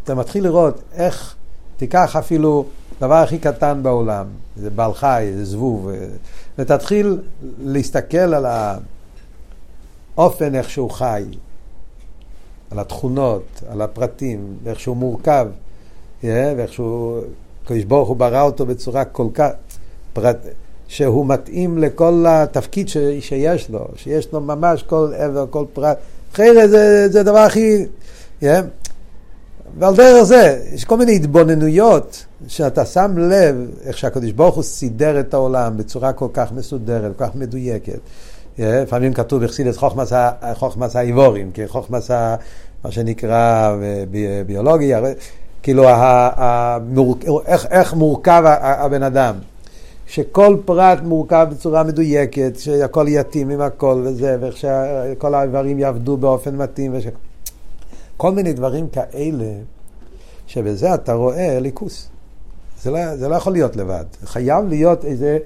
[0.04, 1.36] אתה מתחיל לראות איך,
[1.78, 2.66] תיקח אפילו
[3.02, 4.26] דבר הכי קטן בעולם,
[4.56, 5.90] זה בעל חי, זה זבוב,
[6.58, 7.20] ותתחיל
[7.62, 8.46] להסתכל על
[10.16, 11.24] האופן איך שהוא חי,
[12.72, 15.48] על התכונות, על הפרטים, ואיך שהוא מורכב,
[16.24, 17.20] ואיך שהוא,
[17.64, 19.50] הקדוש ברוך הוא ברא אותו בצורה כל כך,
[20.14, 20.38] פרט,
[20.88, 25.98] שהוא מתאים לכל התפקיד ש, שיש לו, שיש לו ממש כל עבר, כל פרט.
[26.34, 27.86] אחרי זה, זה הדבר הכי...
[28.42, 28.46] Yeah.
[29.80, 33.56] ועל דרך זה, יש כל מיני התבוננויות שאתה שם לב
[33.86, 38.00] איך שהקדוש ברוך הוא סידר את העולם בצורה כל כך מסודרת, כל כך מדויקת.
[38.60, 39.78] אה, לפעמים כתוב בחסידס
[40.54, 42.12] חוכמס האיבורים, חוכמס
[42.84, 43.76] מה שנקרא
[44.46, 45.02] ביולוגיה,
[45.64, 45.84] כאילו
[47.46, 49.36] איך, איך מורכב הבן אדם.
[50.08, 56.56] שכל פרט מורכב בצורה מדויקת, שהכל יתאים עם הכל וזה, ואיך שכל האיברים יעבדו באופן
[56.56, 56.92] מתאים.
[56.96, 57.08] וש...
[58.22, 59.54] כל מיני דברים כאלה,
[60.48, 62.08] שבזה אתה רואה ליכוס.
[62.82, 64.04] זה לא, זה לא יכול להיות לבד.
[64.26, 65.38] חייב להיות איזה...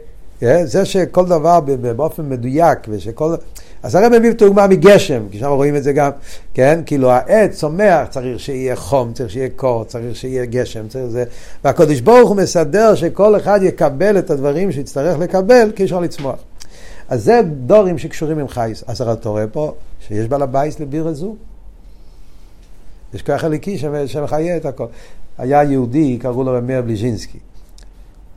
[0.44, 1.60] אה, זה שכל דבר
[1.96, 3.36] באופן מדויק, ושכל...
[3.84, 6.12] אז הרב מביא דוגמה מגשם, כי שם רואים את זה גם,
[6.54, 6.80] כן?
[6.86, 11.24] כאילו העץ צומח, צריך שיהיה חום, צריך שיהיה קור, צריך שיהיה גשם, צריך זה...
[11.64, 16.40] והקדוש ברוך הוא מסדר שכל אחד יקבל את הדברים שיצטרך לקבל כשאר לצמוח.
[17.10, 18.84] אז זה דורים שקשורים עם חייס.
[18.88, 19.74] אז אתה רואה פה
[20.08, 21.36] שיש בעל הבייס לביר הזו.
[23.14, 23.78] יש כוח הליקי
[24.08, 24.86] שמחיה את הכל.
[25.38, 27.38] היה יהודי, קראו לו רמר בליז'ינסקי.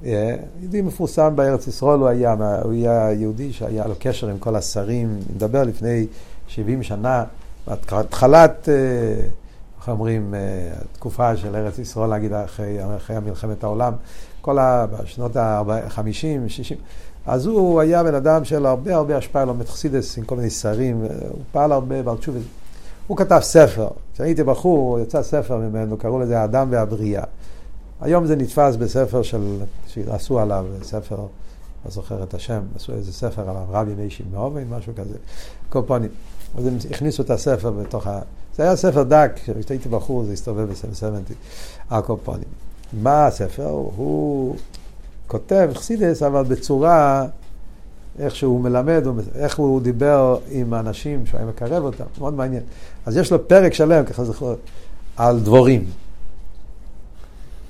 [0.05, 4.57] אה, יהודי מפורסם בארץ ישראל הוא היה, הוא היה יהודי שהיה לו קשר עם כל
[4.57, 6.07] השרים, מדבר לפני
[6.49, 7.25] 70 שנה,
[7.67, 8.75] התחלת, אה,
[9.79, 10.41] איך אומרים, אה,
[10.93, 13.93] התקופה של ארץ ישראל, נגיד אחרי, אחרי מלחמת העולם,
[14.41, 14.87] כל ה...
[14.87, 16.79] בשנות ה-50, 60,
[17.27, 21.01] אז הוא היה בן אדם של הרבה הרבה השפעה, לו מתחסידס עם כל מיני שרים,
[21.01, 22.39] הוא פעל הרבה תשובה.
[23.09, 27.25] הוא כתב ספר, כשהייתי בחור, יצא ספר ממנו, קראו לזה האדם והבריאה.
[28.01, 33.51] היום זה נתפס בספר של, שעשו עליו, ספר, לא זוכר את השם, עשו איזה ספר
[33.51, 35.17] עליו, רבי מיישי מאובן, משהו כזה,
[35.69, 36.11] קופונים.
[36.59, 38.21] אז הם הכניסו את הספר בתוך ה...
[38.57, 41.35] זה היה ספר דק, כשהייתי בחור זה הסתובב בסמסמנטי,
[41.91, 42.49] הקופונים.
[42.93, 43.69] מה הספר?
[43.69, 44.57] הוא
[45.27, 47.27] כותב חסידס, אבל בצורה,
[48.19, 49.05] איך שהוא מלמד,
[49.35, 52.63] איך הוא דיבר עם האנשים, שהוא היה מקרב אותם, מאוד מעניין.
[53.07, 54.55] אז יש לו פרק שלם, ככה זוכר,
[55.17, 55.85] על דבורים.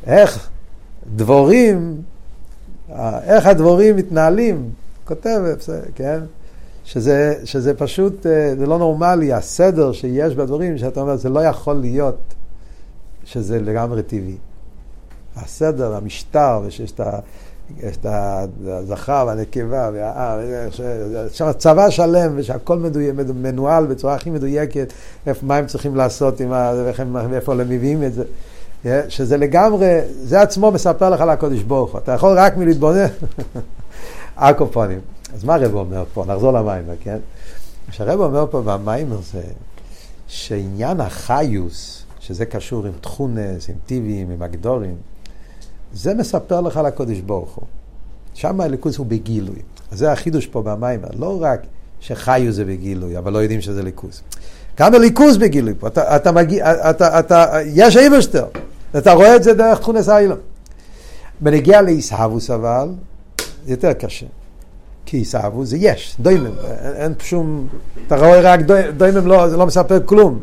[0.06, 0.48] איך
[1.16, 2.02] דבורים,
[3.22, 4.70] איך הדבורים מתנהלים,
[5.04, 5.40] כותב,
[5.94, 6.20] כן?
[6.84, 11.74] שזה, שזה פשוט, אה, זה לא נורמלי, הסדר שיש בדברים, שאתה אומר, זה לא יכול
[11.74, 12.34] להיות
[13.24, 14.36] שזה לגמרי טבעי.
[15.36, 17.18] הסדר, המשטר, ושיש את ה...
[17.82, 18.06] יש את
[18.66, 19.90] הזכר והנקבה,
[21.32, 22.78] שם צבא שלם ושהכל
[23.34, 24.92] מנוהל בצורה הכי מדויקת,
[25.42, 26.40] מה הם צריכים לעשות,
[27.30, 28.24] ואיפה הם מביאים את זה.
[29.08, 31.98] שזה לגמרי, זה עצמו מספר לך על הקודש ברוך הוא.
[31.98, 33.06] אתה יכול רק מלהתבונן.
[34.36, 35.00] אקופונים.
[35.34, 36.24] אז מה הרב אומר פה?
[36.28, 37.18] נחזור למיימר, כן?
[37.90, 39.42] שהרב אומר פה במיימר זה
[40.26, 44.96] שעניין החיוס, שזה קשור עם תכונס, עם טיבים, עם הגדורים,
[45.92, 47.64] זה מספר לך על הקודש ברוך הוא.
[48.34, 49.58] שם הליכוס הוא בגילוי.
[49.90, 51.08] אז זה החידוש פה במיימר.
[51.18, 51.60] לא רק
[52.00, 54.22] שחיוס זה בגילוי, אבל לא יודעים שזה ליכוס.
[54.78, 55.86] גם הליכוס בגילוי פה.
[55.86, 58.46] אתה, אתה מגיע, אתה, אתה, יש איברשטר.
[58.98, 60.36] אתה רואה את זה דרך תכונס האילם.
[61.40, 62.88] בנגיע לעיסאוווס אבל,
[63.66, 64.26] יותר קשה.
[65.06, 66.50] כי עיסאוווס זה יש, דוימם,
[66.96, 67.68] אין שום,
[68.06, 68.60] אתה רואה רק
[68.96, 70.38] דוימם, לא, זה לא מספר כלום.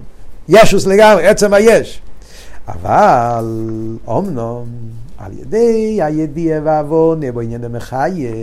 [0.49, 2.01] ישוס לגמרי, עצם היש.
[2.67, 3.45] אבל
[4.07, 4.65] אומנום,
[5.17, 8.33] על ידי הידיע והעוונה בעניין המחיה,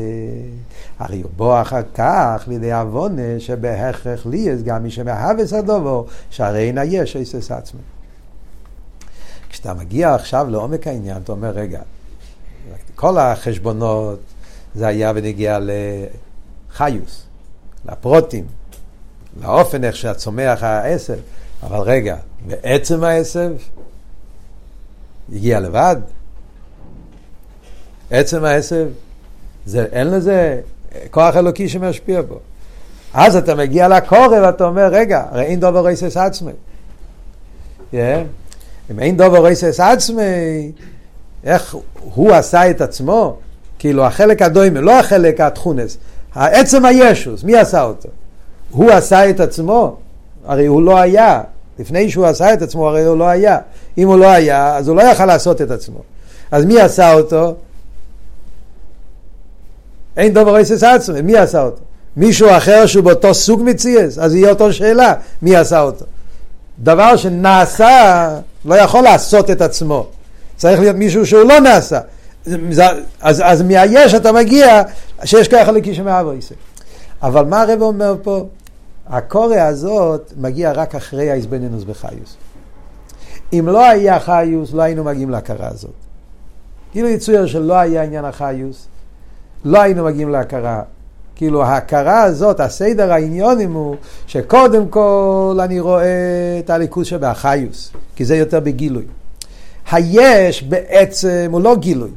[0.99, 6.67] הרי הוא בוא אחר כך לידי עוונה שבהכרח לי יש גם מי שמהווה הדובו, שהרי
[6.67, 7.81] אין היש איסס עצמו.
[9.49, 11.81] כשאתה מגיע עכשיו לעומק העניין, אתה אומר, רגע,
[12.95, 14.19] כל החשבונות
[14.75, 15.59] זה היה ונגיע
[16.71, 17.23] לחיוס,
[17.85, 18.45] לפרוטים,
[19.43, 21.19] לאופן איך שהצומח העשב,
[21.63, 22.17] אבל רגע,
[22.47, 23.53] בעצם העשב
[25.33, 25.97] הגיע לבד?
[28.11, 28.89] עצם העשב,
[29.67, 30.61] זה, אין לזה
[31.11, 32.39] כוח אלוקי שמשפיע בו.
[33.15, 36.53] אז אתה מגיע לקורא ואתה אומר, רגע, הרי אין דובר רייסס עצמי.
[37.93, 37.97] Yeah.
[38.91, 40.73] אם אין דובר רייסס עצמי,
[41.45, 43.37] איך הוא עשה את עצמו?
[43.79, 45.99] כאילו החלק הדוימה, לא החלק התכונס,
[46.35, 48.09] עצם הישוס, מי עשה אותו?
[48.71, 49.97] הוא עשה את עצמו?
[50.45, 51.43] הרי הוא לא היה.
[51.79, 53.59] לפני שהוא עשה את עצמו, הרי הוא לא היה.
[53.99, 55.99] אם הוא לא היה, אז הוא לא יכל לעשות את עצמו.
[56.51, 57.55] אז מי עשה אותו?
[60.17, 61.81] אין דובר רייסס עצמי, מי עשה אותו?
[62.17, 66.05] מישהו אחר שהוא באותו סוג מציאס, אז יהיה אותו שאלה, מי עשה אותו?
[66.79, 68.29] דבר שנעשה
[68.65, 70.07] לא יכול לעשות את עצמו.
[70.57, 72.01] צריך להיות מישהו שהוא לא נעשה.
[73.21, 74.83] אז, אז מהיש אתה מגיע
[75.25, 76.55] שיש ככה לכיש מאבויסה.
[77.23, 78.47] אבל מה הרב אומר פה?
[79.07, 82.37] הקורא הזאת מגיע רק אחרי האיזבנינוס בחיוס.
[83.53, 85.91] אם לא היה חיוס, לא היינו מגיעים להכרה הזאת.
[86.93, 88.87] כאילו יצויר שלא היה עניין החיוס,
[89.65, 90.83] לא היינו מגיעים להכרה.
[91.37, 93.97] כאילו ההכרה הזאת, הסדר העניונים הוא
[94.27, 99.05] שקודם כל אני רואה את הליכוז שבאחיוס, כי זה יותר בגילוי.
[99.91, 102.11] היש בעצם הוא לא גילוי.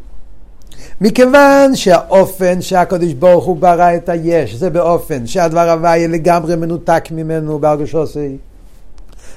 [1.01, 7.59] מכיוון שהאופן שהקדוש ברוך הוא ברא את היש זה באופן שהדבר הוויה לגמרי מנותק ממנו
[7.59, 8.37] בהרגשוסי,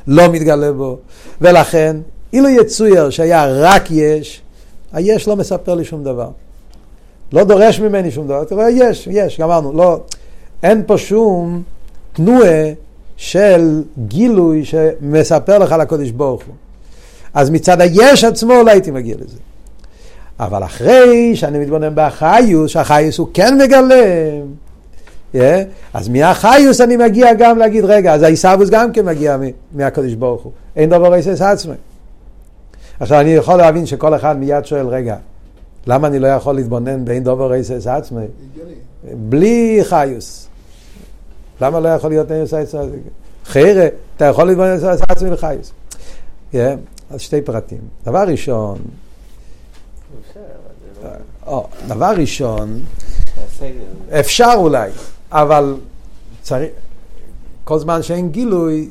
[0.06, 0.98] לא מתגלה בו,
[1.40, 1.96] ולכן
[2.32, 4.42] אילו יצויר שהיה רק יש,
[4.92, 6.30] היש לא מספר לי שום דבר.
[7.32, 10.00] לא דורש ממני שום דבר, אתה רואה, יש, יש, גמרנו, לא,
[10.62, 11.62] אין פה שום
[12.12, 12.72] תנועה
[13.16, 16.54] של גילוי שמספר לך על הקודש ברוך הוא.
[17.34, 19.36] אז מצד היש עצמו לא הייתי מגיע לזה.
[20.40, 24.04] אבל אחרי שאני מתבונן באחיוס, שהחיוס הוא כן מגלה,
[25.34, 25.38] yeah,
[25.94, 29.36] אז מהחיוס אני מגיע גם להגיד, רגע, אז העיסאוווס גם כן מגיע
[29.72, 30.52] מהקדוש ברוך הוא.
[30.76, 31.74] אין דבר עיסס עצמי.
[33.00, 35.16] עכשיו אני יכול להבין שכל אחד מיד שואל, רגע,
[35.86, 38.24] למה אני לא יכול להתבונן באין דובר עיסס עצמי?
[39.14, 40.48] בלי חיוס.
[41.60, 42.98] למה לא יכול להיות אין עיסס עצמי?
[43.44, 43.86] חיירה,
[44.16, 45.72] אתה יכול להתבונן עיסס עצמי לחיוס.
[46.52, 46.56] Yeah,
[47.10, 47.78] אז שתי פרטים.
[48.06, 48.78] דבר ראשון,
[51.88, 52.80] דבר ראשון,
[54.20, 54.90] אפשר אולי,
[55.32, 55.76] אבל
[57.64, 58.90] כל זמן שאין גילוי,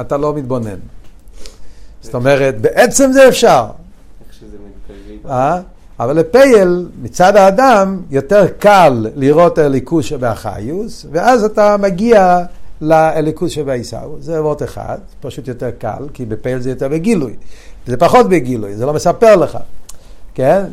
[0.00, 0.78] אתה לא מתבונן.
[2.02, 3.66] זאת אומרת, בעצם זה אפשר.
[5.28, 5.60] אה?
[6.00, 12.44] אבל לפייל, מצד האדם, יותר קל לראות אליקוס שבאחיוס, ואז אתה מגיע
[12.80, 14.16] לאליקוס שבעיסאו.
[14.20, 17.36] זה וורט אחד, פשוט יותר קל, כי בפייל זה יותר בגילוי.
[17.86, 19.58] זה פחות בגילוי, זה לא מספר לך.
[20.34, 20.64] כן?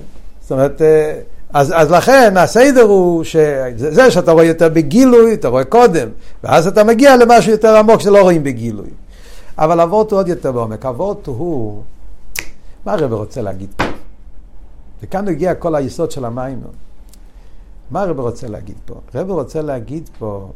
[0.41, 1.20] זאת אומרת, אה,
[1.53, 6.10] אז, אז לכן הסדר הוא שזה שאתה רואה יותר בגילוי, אתה רואה קודם,
[6.43, 8.89] ואז אתה מגיע למשהו יותר עמוק שלא רואים בגילוי.
[9.57, 10.86] אבל אבות הוא עוד יותר בעומק.
[10.86, 11.84] אבות הוא,
[12.86, 13.84] מה הרב רוצה להגיד פה?
[15.03, 16.62] וכאן הגיע כל היסוד של המים.
[17.91, 18.95] מה הרב רוצה להגיד פה?
[19.14, 20.51] הרב רוצה להגיד פה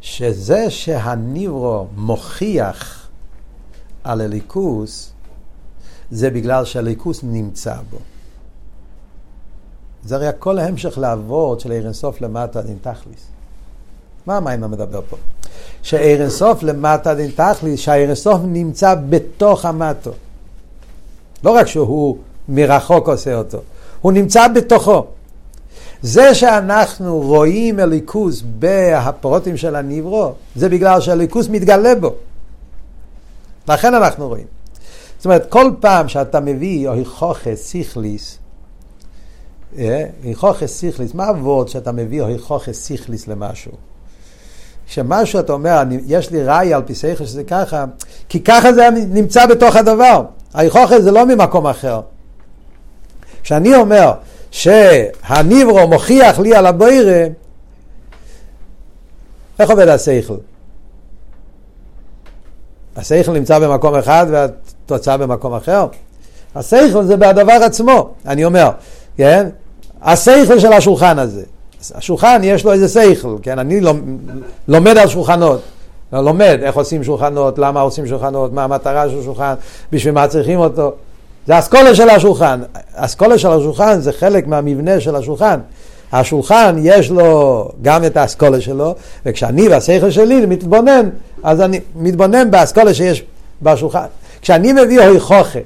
[0.00, 3.08] שזה שהניברו מוכיח
[4.04, 5.13] על הליכוס,
[6.10, 7.98] זה בגלל שהליכוס נמצא בו.
[10.04, 13.26] זה הרי הכל המשך לעבוד של עיר אינסוף למטה דין תכליס.
[14.26, 15.16] מה המים מדבר פה?
[15.82, 20.10] שעיר אינסוף למטה דין תכליס, שהעיר אינסוף נמצא בתוך המטו.
[21.44, 23.58] לא רק שהוא מרחוק עושה אותו,
[24.00, 25.06] הוא נמצא בתוכו.
[26.02, 32.14] זה שאנחנו רואים אליקוס בהפרוטים של הניברו, זה בגלל שהליקוס מתגלה בו.
[33.68, 34.46] לכן אנחנו רואים.
[35.24, 38.38] זאת אומרת, כל פעם שאתה מביא חוכס, סיכליס,
[40.22, 43.72] היכוכס סיכליס, מה הוורד שאתה מביא היכוכס סיכליס למשהו?
[44.86, 47.84] כשמשהו אתה אומר, אני, יש לי ראי על פי שכל שזה ככה,
[48.28, 50.24] כי ככה זה נמצא בתוך הדבר.
[50.54, 52.00] היכוכס זה לא ממקום אחר.
[53.42, 54.12] כשאני אומר
[54.50, 57.26] שהניברו מוכיח לי על הבוירה,
[59.58, 60.36] איך עובד השכל?
[62.96, 64.26] השכל נמצא במקום אחד
[64.90, 65.86] והתוצאה במקום אחר?
[66.54, 68.10] השכל זה בדבר עצמו.
[68.26, 68.70] אני אומר,
[69.16, 69.48] כן?
[70.02, 71.42] השכל של השולחן הזה.
[71.94, 73.58] השולחן יש לו איזה שכל, כן?
[73.58, 73.80] אני
[74.68, 75.60] לומד על שולחנות.
[76.12, 79.54] לומד איך עושים שולחנות, למה עושים שולחנות, מה המטרה של שולחן,
[79.92, 80.92] בשביל מה צריכים אותו.
[81.46, 82.60] זה אסכולה של השולחן.
[82.94, 85.60] אסכולה של השולחן זה חלק מהמבנה של השולחן.
[86.12, 88.94] השולחן יש לו גם את האסכולה שלו,
[89.26, 91.08] וכשאני והשכל שלי מתבונן,
[91.42, 93.24] אז אני מתבונן באסכולה שיש
[93.62, 94.06] בשולחן.
[94.44, 95.58] כשאני מביא הוי חוכה,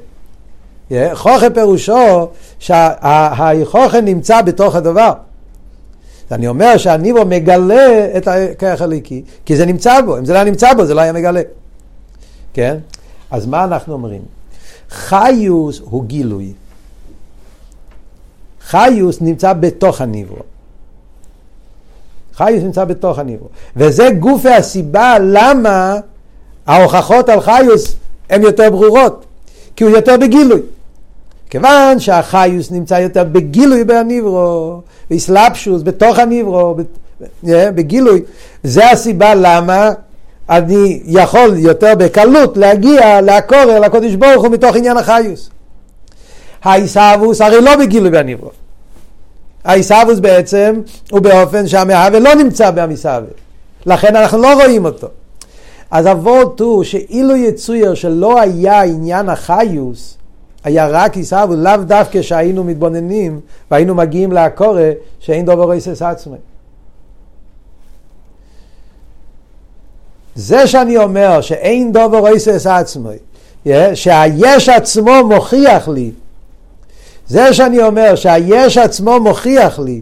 [1.13, 5.13] חוכה פירושו שהיכוכן נמצא בתוך הדבר.
[6.31, 10.75] אני אומר שהניבו מגלה את הכרך הליקי, כי זה נמצא בו, אם זה לא נמצא
[10.75, 11.41] בו זה לא היה מגלה.
[12.53, 12.77] כן?
[13.31, 14.23] אז מה אנחנו אומרים?
[14.91, 16.53] חיוס הוא גילוי.
[18.61, 20.37] חיוס נמצא בתוך הניבו.
[22.35, 23.49] חיוס נמצא בתוך הניבו.
[23.77, 25.97] וזה גופי הסיבה למה
[26.67, 27.97] ההוכחות על חיוס
[28.31, 29.25] הן יותר ברורות.
[29.77, 30.61] כי הוא יותר בגילוי.
[31.51, 36.77] כיוון שהחיוס נמצא יותר בגילוי בהניברו, באסלאפשוס, בתוך הניברו,
[37.45, 38.23] בגילוי,
[38.63, 39.91] זה הסיבה למה
[40.51, 45.51] אני יכול יותר בקלות להגיע לעקורר, לקודש ברוך הוא, מתוך עניין החיוס.
[46.63, 48.51] העיסאוווס הרי לא בגילוי בהניברו.
[49.65, 53.31] העיסאוווס בעצם הוא באופן שהמהווה לא נמצא בעמיסאווה.
[53.87, 55.09] לכן אנחנו לא רואים אותו.
[55.91, 60.17] אז אבות הוא שאילו יצויר שלא היה עניין החיוס,
[60.65, 66.37] היה רק עיסאוו, לאו דווקא שהיינו מתבוננים והיינו מגיעים לעקורה שאין דובר איסס עצמי.
[70.35, 73.17] זה שאני אומר שאין דובר איסס עצמי,
[73.95, 76.11] שהיש עצמו מוכיח לי,
[77.29, 80.01] זה שאני אומר שהיש עצמו מוכיח לי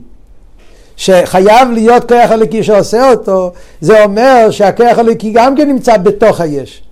[0.97, 6.82] שחייב להיות כוח הליקי שעושה אותו, זה אומר שהכוח הליקי גם כן נמצא בתוך היש,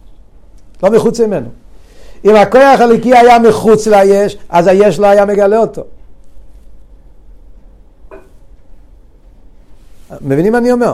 [0.82, 1.48] לא מחוץ ממנו.
[2.24, 5.82] אם הכוח הליקי היה מחוץ ליש, אז היש לא היה מגלה אותו.
[10.20, 10.92] מבינים מה אני אומר?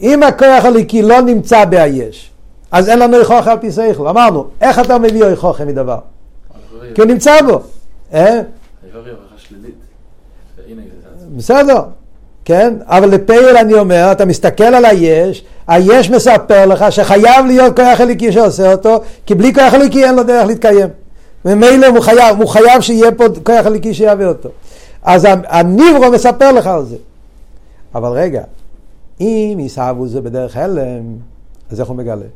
[0.00, 2.30] אם הכוח הליקי לא נמצא בהיש,
[2.70, 4.08] אז אין לנו איכוך על פי שכל.
[4.08, 5.98] אמרנו, איך אתה מביא איכוך מדבר?
[6.94, 7.60] כי הוא נמצא בו.
[8.12, 8.40] אה?
[11.36, 11.82] בסדר,
[12.48, 12.74] כן?
[12.86, 18.32] אבל לפייל אני אומר, אתה מסתכל על היש, היש מספר לך שחייב להיות כוח אליקי
[18.32, 20.88] שעושה אותו, כי בלי כוח אליקי אין לו דרך להתקיים.
[21.44, 24.48] ממילא הוא חייב, הוא חייב שיהיה פה כוח אליקי שיביא אותו.
[25.02, 26.96] אז הניברו מספר לך על זה.
[27.94, 28.42] אבל רגע,
[29.20, 31.04] אם יסהבו זה בדרך הלם,
[31.70, 32.26] אז איך הוא מגלה?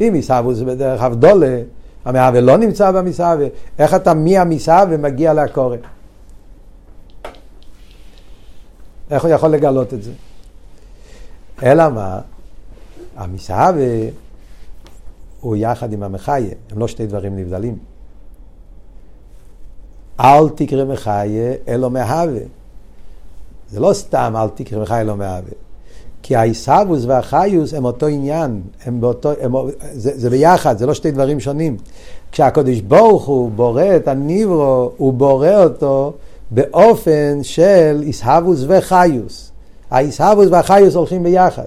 [0.00, 1.58] אם יסהבו זה בדרך אבדולה,
[2.04, 3.46] המהווה לא נמצא במסהווה,
[3.78, 5.76] איך אתה מהמסהווה מגיע לקורא?
[9.10, 10.12] איך הוא יכול לגלות את זה?
[11.62, 12.20] אלא מה?
[13.16, 14.08] המסהווה
[15.40, 17.78] הוא יחד עם המחיה, הם לא שתי דברים נבדלים.
[20.20, 22.40] אל תקרא מחיה אלא מהווה.
[23.70, 25.52] זה לא סתם אל תקרא מחיה אלא מהווה.
[26.22, 29.52] כי העיסאוווס והחיוס הם אותו עניין, הם באותו, הם,
[29.92, 31.76] זה, זה ביחד, זה לא שתי דברים שונים.
[32.32, 36.12] כשהקדוש ברוך הוא בורא את הניברו, הוא בורא אותו
[36.54, 39.50] באופן של איסהבוס וחיוס.
[39.90, 41.64] האיסהבוס והחיוס הולכים ביחד.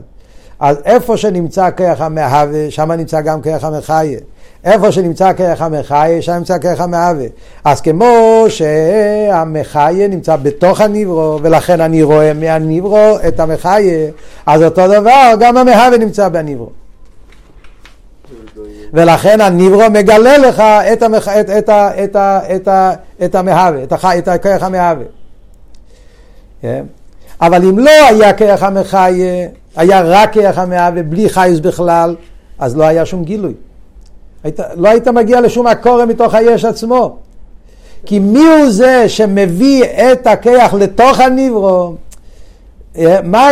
[0.60, 4.20] אז איפה שנמצא כרך המהווה, שם נמצא גם כרך המחיה.
[4.64, 7.26] איפה שנמצא כרך המחיה, שם נמצא כרך המהווה.
[7.66, 14.10] אז כמו שהמחיה נמצא בתוך הניברו, ולכן אני רואה מהניברו את המחיה,
[14.46, 16.70] אז אותו דבר, גם המהווה נמצא בניברו.
[18.94, 20.60] ולכן הניברו מגלה לך
[23.26, 23.84] את, המהווה,
[24.18, 25.06] את, הכרך המהווה.
[26.62, 26.86] כן?
[27.42, 32.16] אבל אם לא היה כרך המחיה, היה רק כרך המהווה, בלי חיוס בכלל,
[32.60, 33.54] אז לא היה שום גילוי.
[34.44, 37.18] היית, לא היית מגיע לשום הקורא מתוך היש עצמו.
[38.06, 41.96] כי מי הוא זה שמביא את הכיח לתוך הניברו?
[42.98, 43.50] אה, מה,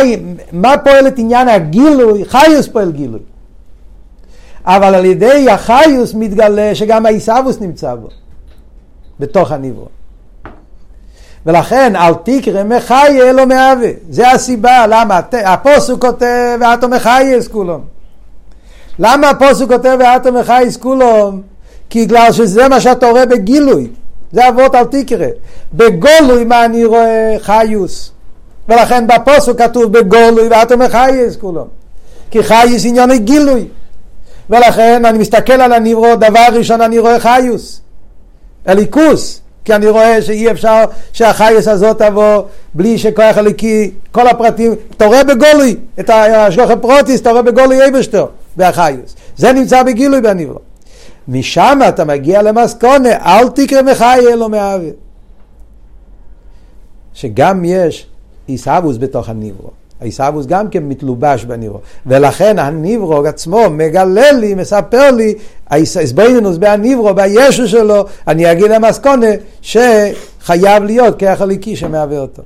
[0.52, 2.24] מה פועל את עניין הגילוי?
[2.24, 3.20] חיוס פועל גילוי.
[4.66, 8.08] אבל על ידי החיוס מתגלה שגם העיסאוווס נמצא בו,
[9.20, 9.88] בתוך הניברו.
[11.46, 13.90] ולכן אל תקרא מחיה אלו מהווה.
[14.10, 15.20] זה הסיבה, למה?
[15.32, 17.80] הפוסוק כותב ואתו מחייס כולם.
[18.98, 21.40] למה הפוסק כותב ואתו מחייס כולם?
[21.90, 23.88] כי בגלל שזה מה שאתה רואה בגילוי.
[24.32, 25.26] זה אבות אל תקרא.
[25.74, 27.36] בגולוי מה אני רואה?
[27.40, 28.12] חיוס.
[28.68, 31.66] ולכן בפוסק כתוב בגולוי ואתו מחייס כולם.
[32.30, 33.68] כי חייס עניין גילוי.
[34.50, 37.80] ולכן אני מסתכל על הניברו, דבר ראשון אני רואה חיוס.
[38.68, 39.40] אליקוס.
[39.66, 42.42] כי אני רואה שאי אפשר שהחייס הזאת תבוא
[42.74, 48.26] בלי שכוח הליקי, כל הפרטים, אתה רואה בגולוי, את השלוח הפרוטיס, אתה רואה בגולוי אבשטר,
[48.56, 49.16] בהחייס.
[49.36, 50.58] זה נמצא בגילוי בניברו.
[51.28, 54.92] משם אתה מגיע למסקונה, אל תקרא מחי אלו מהאוויר.
[57.14, 58.06] שגם יש
[58.46, 59.70] עיסאוווס בתוך הניברו.
[60.00, 61.80] העיסאוווס גם כן מתלובש בניברו.
[62.06, 65.34] ולכן הניברו עצמו מגלה לי, מספר לי,
[65.70, 69.26] ההסבינינוס בהניברו, בישו שלו, אני אגיד למסקונה
[69.62, 72.42] שחייב להיות כרך הליקי שמהווה אותו.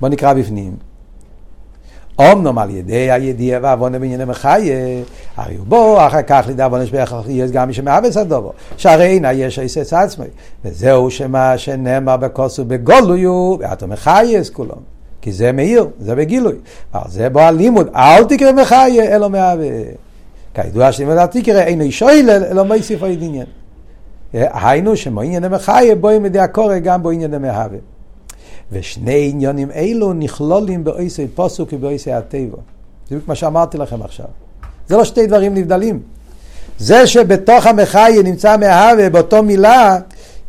[0.00, 0.91] בוא נקרא בפנים.
[2.18, 5.02] אומנם על ידי הידיעה ועוונה בענייני מחיה,
[5.36, 9.32] הרי הוא בוא אחר כך לידע עוונה שבערך יש גם מי שמאבס הדובו, שהרי אינה
[9.32, 10.26] יש עיסס עצמי,
[10.64, 14.78] וזהו שמה שנאמר בכוסו בגולויו, ואתה מחייס כולם.
[15.22, 16.54] כי זה מאיר, זה בגילוי.
[16.94, 19.66] אבל זה בו הלימוד, אל תקרא מחיה אלא מהווה.
[20.54, 23.46] כידוע שלימוד אל תקרא אינו שויל אלא מוסיף עוד עניין.
[24.32, 27.78] היינו שמו עניין המחיה בו עם ידי הקורא גם בו עניין המהווה.
[28.72, 32.56] ושני עניונים אלו נכלולים באויסי פוסוק ובאויסי הטבע.
[33.08, 34.26] זה בדיוק מה שאמרתי לכם עכשיו.
[34.88, 36.00] זה לא שתי דברים נבדלים.
[36.78, 39.98] זה שבתוך המחיה נמצא מהווה באותו מילה,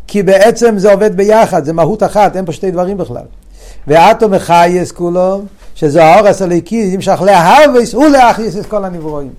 [0.08, 3.26] כי בעצם זה עובד ביחד, זה מהות אחת, אין פה שתי דברים בכלל.
[3.88, 5.42] ואתו מחייס כולו,
[5.76, 9.34] שזה האורס הליקי, נמשך להוויס ולהכניס את כל הנברואים.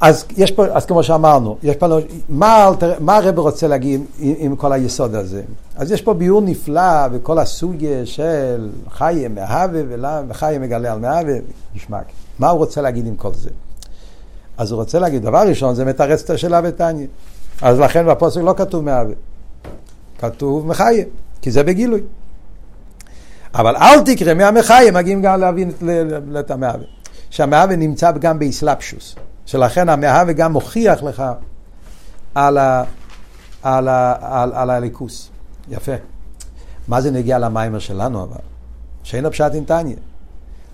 [0.00, 1.86] אז יש פה, אז כמו שאמרנו, יש פה,
[2.28, 2.70] מה,
[3.00, 5.42] מה הרב רוצה להגיד עם, עם כל היסוד הזה?
[5.76, 9.82] אז יש פה ביור נפלא בכל הסוגיה של חיה מהווה
[10.28, 11.34] וחיה מגלה על מהווה,
[11.74, 11.98] נשמע,
[12.38, 13.50] מה הוא רוצה להגיד עם כל זה?
[14.58, 17.06] אז הוא רוצה להגיד, דבר ראשון, זה מתרץ את השאלה בתניא.
[17.62, 19.14] אז לכן בפוסק לא כתוב מהווה,
[20.18, 21.04] כתוב מחיה,
[21.42, 22.00] כי זה בגילוי.
[23.54, 25.70] אבל אל תקרא מהמחיה, מגיעים גם להבין
[26.40, 26.84] את המהווה.
[27.30, 29.16] שהמהווה נמצא גם באסלאפשוס.
[29.50, 31.22] שלכן המאהבה גם מוכיח לך
[32.34, 32.84] על, ה,
[33.62, 35.30] על, ה, על, על הליכוס.
[35.68, 35.92] יפה.
[36.88, 38.40] מה זה נגיע למיימר שלנו אבל?
[39.02, 39.96] שאין לו פשט אינטניה.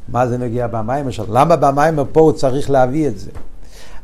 [0.09, 1.09] מה זה נגיע במים?
[1.29, 3.31] למה במים פה הוא צריך להביא את זה?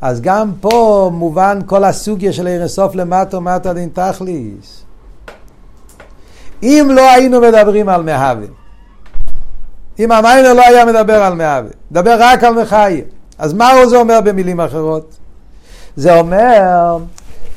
[0.00, 4.84] אז גם פה מובן כל הסוגיה של ערן סוף למטו מטו דין תכליס.
[6.62, 8.46] אם לא היינו מדברים על מהווה,
[9.98, 13.04] אם המיימר לא היה מדבר על מהווה, מדבר רק על מחייב,
[13.38, 15.16] אז מה זה אומר במילים אחרות?
[15.96, 16.98] זה אומר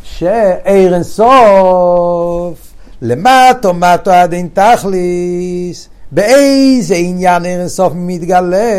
[0.04, 8.74] שערן סוף למטו מטו הדין תכליס, באיזה עניין ערן סוף מתגלה?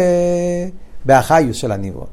[1.05, 2.05] באחיוס של הניברו.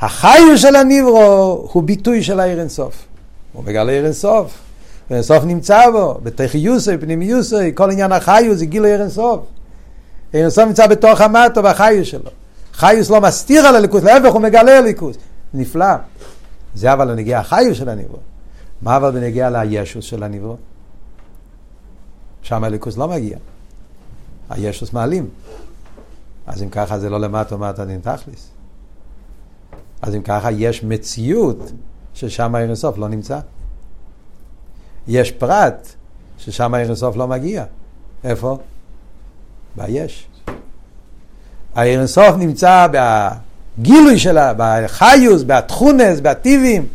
[0.00, 3.04] החיוס של הניברו הוא ביטוי של הערן סוף.
[3.52, 4.58] הוא מגלה ערן סוף.
[5.10, 9.40] ערן סוף נמצא בו, בתחיוסי, פנימיוסי, כל עניין החיוס זה גילו ערן סוף.
[10.32, 12.30] ערן סוף נמצא בתוך המטו והחיוס שלו.
[12.76, 15.16] חיוס לא מסתיר על הליכוס, להפך הוא מגלה הליכוס.
[15.54, 15.86] נפלא.
[16.74, 18.18] זה אבל הנגיע החיוס של הניברו.
[18.82, 20.56] מה אבל בנגיע לישוס של הניברו?
[22.42, 23.38] שם הליכוס לא מגיע.
[24.50, 25.28] הישוס מעלים.
[26.46, 28.48] אז אם ככה זה לא למטה ומטה דין תכליס.
[30.02, 31.72] אז אם ככה יש מציאות
[32.14, 33.40] ששם העיר הסוף לא נמצא.
[35.08, 35.88] יש פרט
[36.38, 37.64] ששם העיר הסוף לא מגיע.
[38.24, 38.58] איפה?
[39.76, 40.26] ביש.
[41.76, 46.86] העיר הסוף נמצא בגילוי שלה, בחיוס, בתכונס, בטיבים,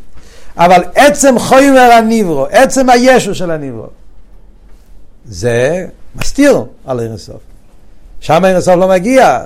[0.58, 3.88] אבל עצם חומר הניברו, עצם הישו של הניברו,
[5.26, 7.42] זה מסתיר על הסוף.
[8.20, 9.40] שם הסוף לא מגיע.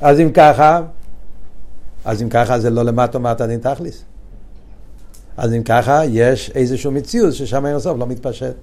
[0.00, 0.80] אז אם ככה,
[2.04, 4.02] אז אם ככה זה לא למטה מטה דין תכליס.
[5.36, 8.54] אז אם ככה, יש איזושהי מציאות ששם הסוף לא מתפשט.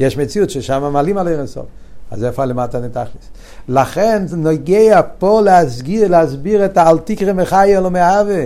[0.00, 1.66] יש מציאות ששם מעלים על הסוף.
[2.10, 3.28] אז איפה למטה דין תכליס?
[3.68, 8.44] לכן נוגע פה להסגיר, להסביר את האל תקרא מחיה לא מהווה.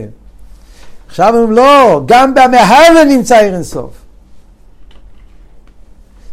[1.08, 3.90] עכשיו אומרים לא, גם במהווה נמצא עיר הסוף.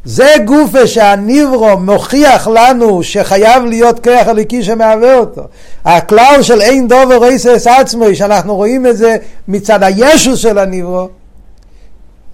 [0.06, 5.42] זה גופה שהניברו מוכיח לנו שחייב להיות כוח הליקי שמהווה אותו.
[5.86, 9.18] הכלל של אין דובר רייסס עצמוי, שאנחנו רואים את זה
[9.48, 11.10] מצד הישוס של הניברו,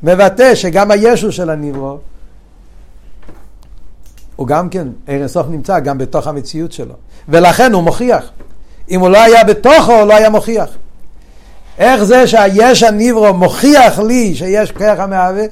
[0.03, 1.97] מבטא שגם הישוס של הניברו,
[4.37, 6.93] הוא גם כן, ערן סוף נמצא גם בתוך המציאות שלו.
[7.29, 8.29] ולכן הוא מוכיח.
[8.89, 10.69] אם הוא לא היה בתוכו, הוא לא היה מוכיח.
[11.77, 15.43] איך זה שהיש הניברו מוכיח לי שיש כוח המהווה?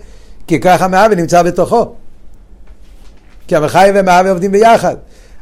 [0.47, 1.93] כי כוח המהווה נמצא בתוכו.
[3.47, 4.95] כי המחי והמהווה עובדים ביחד.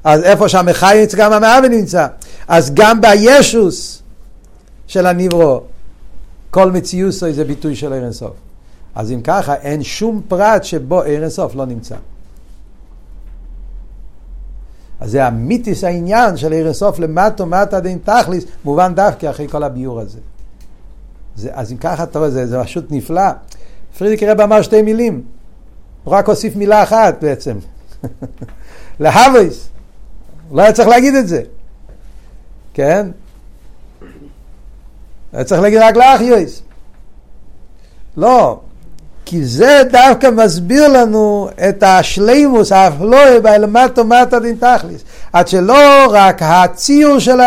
[0.03, 2.07] אז איפה שהמחי נמצא גם המהווה נמצא.
[2.47, 4.01] אז גם בישוס
[4.87, 5.61] של הניברו,
[6.51, 8.33] כל מציוסו זה ביטוי של ערן סוף.
[8.95, 11.95] אז אם ככה, אין שום פרט שבו ערן סוף לא נמצא.
[15.03, 19.63] אז זה המיתיס העניין של ערן סוף למטו מטה דין תכליס, מובן דווקא אחרי כל
[19.63, 20.19] הביור הזה.
[21.35, 23.31] זה, אז אם ככה, אתה רואה, זה, זה פשוט נפלא.
[23.97, 25.21] פרידיק רב אמר שתי מילים,
[26.03, 27.57] הוא רק הוסיף מילה אחת בעצם.
[28.99, 29.69] להוויס.
[30.51, 31.41] לא היה צריך להגיד את זה.
[32.73, 33.07] כן?
[35.33, 36.61] היה צריך להגיד רק לאחיוס.
[38.17, 38.59] לא,
[39.25, 45.01] כי זה דווקא מסביר לנו את השלימוס, האפלואה באלמטו מטה דין תכליס.
[45.33, 47.39] עד שלא רק הציור של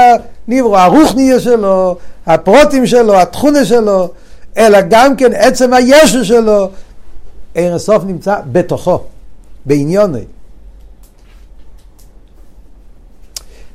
[0.48, 1.96] הניברו, הרוחניה שלו,
[2.26, 4.08] הפרוטים שלו, התכונה שלו,
[4.56, 6.70] אלא גם כן עצם הישו שלו,
[7.54, 9.00] ערן הסוף נמצא בתוכו,
[9.66, 10.24] בעניוני.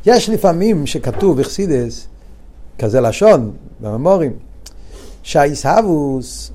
[0.05, 2.07] יש לפעמים שכתוב בחסידס,
[2.79, 4.33] כזה לשון, בממורים,
[5.23, 6.51] שהאיסהבוס,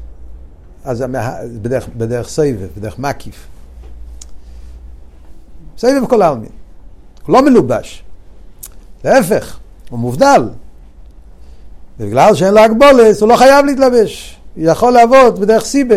[0.87, 1.05] אז
[1.63, 3.47] בדרך, בדרך סבב, בדרך מקיף.
[5.79, 6.49] סבב כל העלמין.
[7.27, 8.05] הוא לא מלובש.
[9.05, 9.59] להפך,
[9.91, 10.49] הוא מובדל.
[11.99, 14.37] בגלל שאין לו הגבולס, הוא לא חייב להתלבש.
[14.57, 15.97] הוא יכול לעבוד בדרך סיבה.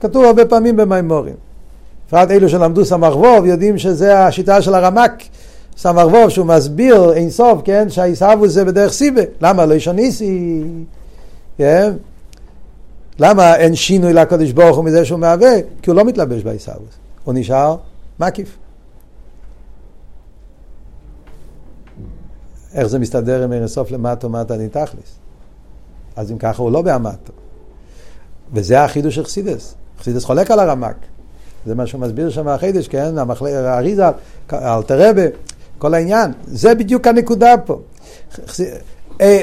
[0.00, 1.34] כתוב הרבה פעמים במימורים.
[2.06, 5.22] בפרט אלו שלמדו סמ"ך יודעים שזה השיטה של הרמק.
[5.76, 9.22] סמ"ך שהוא מסביר אין סוף, כן, שהעיסאוו זה בדרך סיבה.
[9.40, 10.62] למה לא ישוניסי?
[11.58, 11.92] כן?
[13.18, 15.52] למה אין שינוי לקדוש ברוך הוא מזה שהוא מהווה?
[15.82, 16.84] כי הוא לא מתלבש בעיסאוו.
[17.24, 17.76] הוא נשאר
[18.20, 18.56] מקיף.
[22.74, 25.18] איך זה מסתדר עם אין סוף למטו מטה ניתכליס?
[26.16, 27.32] אז אם ככה הוא לא באמטו.
[28.52, 29.74] וזה החידוש של חסידס.
[30.00, 30.96] חסידס חולק על הרמק.
[31.66, 33.14] זה מה שהוא מסביר שם החידש, כן?
[33.44, 34.04] האריזה,
[34.52, 35.22] אלתרבה,
[35.78, 36.32] כל העניין.
[36.46, 37.80] זה בדיוק הנקודה פה.
[39.20, 39.42] אה,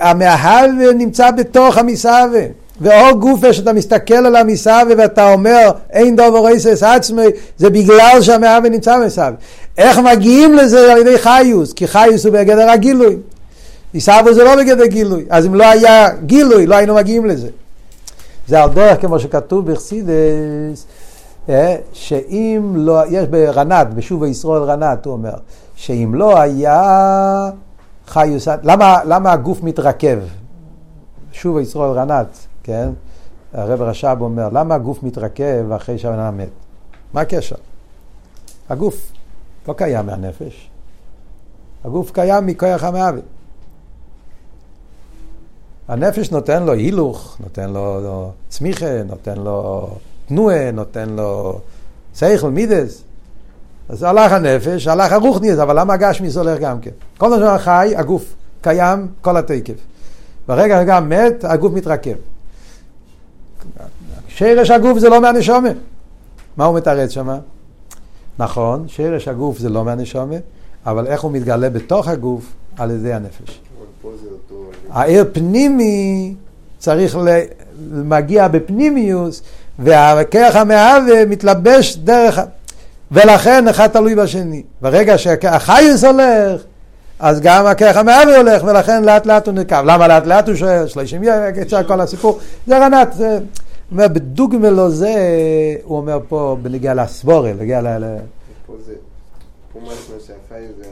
[0.00, 2.63] המאהב נמצא בתוך המסהבה.
[2.80, 8.68] ואור גופה שאתה מסתכל על המסהבה ואתה אומר אין דובר איסס עצמי זה בגלל שהמאהבה
[8.68, 9.36] נמצא במסהבה.
[9.78, 11.72] איך מגיעים לזה על ידי חיוס?
[11.72, 13.16] כי חיוס הוא בגדר הגילוי.
[13.94, 15.24] מסהבה זה לא בגדר גילוי.
[15.30, 17.48] אז אם לא היה גילוי לא היינו מגיעים לזה.
[18.48, 20.86] זה על דרך כמו שכתוב בחסידס
[21.48, 25.34] אה, שאם לא, יש ברנת, בשוב ישראל רנת, הוא אומר,
[25.76, 27.50] שאם לא היה
[28.06, 30.18] חיוס, למה, למה הגוף מתרכב?
[31.32, 32.26] שוב ישראל רנת,
[32.64, 32.90] כן?
[33.52, 36.48] הרב רש"ב אומר, למה הגוף מתרכב אחרי שהבן אדם מת?
[37.12, 37.56] מה הקשר?
[38.68, 39.12] הגוף
[39.68, 40.70] לא קיים מהנפש,
[41.84, 43.24] הגוף קיים מכוח המעוות.
[45.88, 49.88] הנפש נותן לו הילוך, נותן לו, צמיחה, נותן לו
[50.26, 51.60] תנועה, נותן לו
[52.14, 53.02] שכל, מידס.
[53.88, 56.90] אז הלך הנפש, הלך הרוחניאס, אבל למה הגשמיס הולך גם כן?
[57.18, 59.74] כל מה חי, הגוף קיים, כל התקף.
[60.48, 62.16] ברגע שגם מת, הגוף מתרכב.
[64.36, 65.68] שרש הגוף זה לא מהנשומה.
[66.56, 67.28] מה הוא מתרץ שם?
[68.38, 70.36] נכון, שרש הגוף זה לא מהנשומה,
[70.86, 72.44] אבל איך הוא מתגלה בתוך הגוף?
[72.78, 73.60] על ידי הנפש.
[74.90, 76.34] העיר פנימי
[76.78, 77.18] צריך
[77.90, 79.42] מגיע בפנימיוס,
[79.78, 82.40] והכרך המהווה מתלבש דרך...
[83.12, 84.62] ולכן אחד תלוי בשני.
[84.80, 86.62] ברגע שהחיוס הולך,
[87.18, 89.84] אז גם הכרך המהווה הולך, ולכן לאט לאט הוא נקב.
[89.84, 90.86] למה לאט לאט הוא שואל?
[90.86, 91.22] שלושים
[91.56, 92.38] יצא כל הסיפור.
[92.66, 93.14] זה רנת,
[93.90, 93.96] זה...
[93.96, 95.14] אומר, בדוגמה לו זה,
[95.84, 98.16] הוא אומר פה, בנגיע לסבורל, בנגיע ל...
[98.66, 98.94] פה זה,
[99.72, 100.84] פה משמע שהחי זה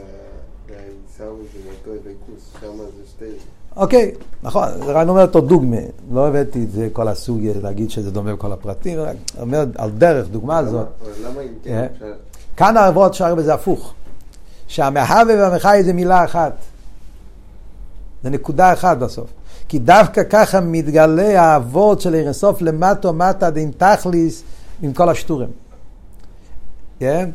[0.69, 2.11] העיסאווי זה
[2.61, 2.67] שם
[3.07, 3.25] שתי...
[3.75, 4.11] אוקיי,
[4.43, 5.77] נכון, זה רק אומר אותו דוגמה,
[6.11, 10.27] לא הבאתי את זה כל הסוג, להגיד שזה דומה בכל הפרטים, רק אומר על דרך,
[10.27, 10.87] דוגמה זאת.
[11.23, 11.87] למה אם כן?
[12.01, 12.07] אה?
[12.57, 13.93] כאן האבות שר בזה הפוך,
[14.67, 16.53] שהמהווה והמחי זה מילה אחת,
[18.23, 19.29] זה נקודה אחת בסוף.
[19.73, 24.43] כי דווקא ככה מתגלה האבות של אירסוף למטו מטה דין תכליס
[24.81, 25.49] עם כל השטורים.
[26.99, 27.29] כן?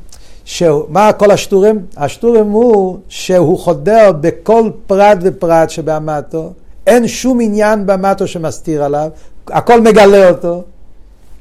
[0.89, 1.87] מה כל השטורים?
[1.97, 6.53] השטורים הוא שהוא חודר בכל פרט ופרט שבאמתו,
[6.87, 9.09] אין שום עניין באמתו שמסתיר עליו,
[9.49, 10.63] הכל מגלה אותו.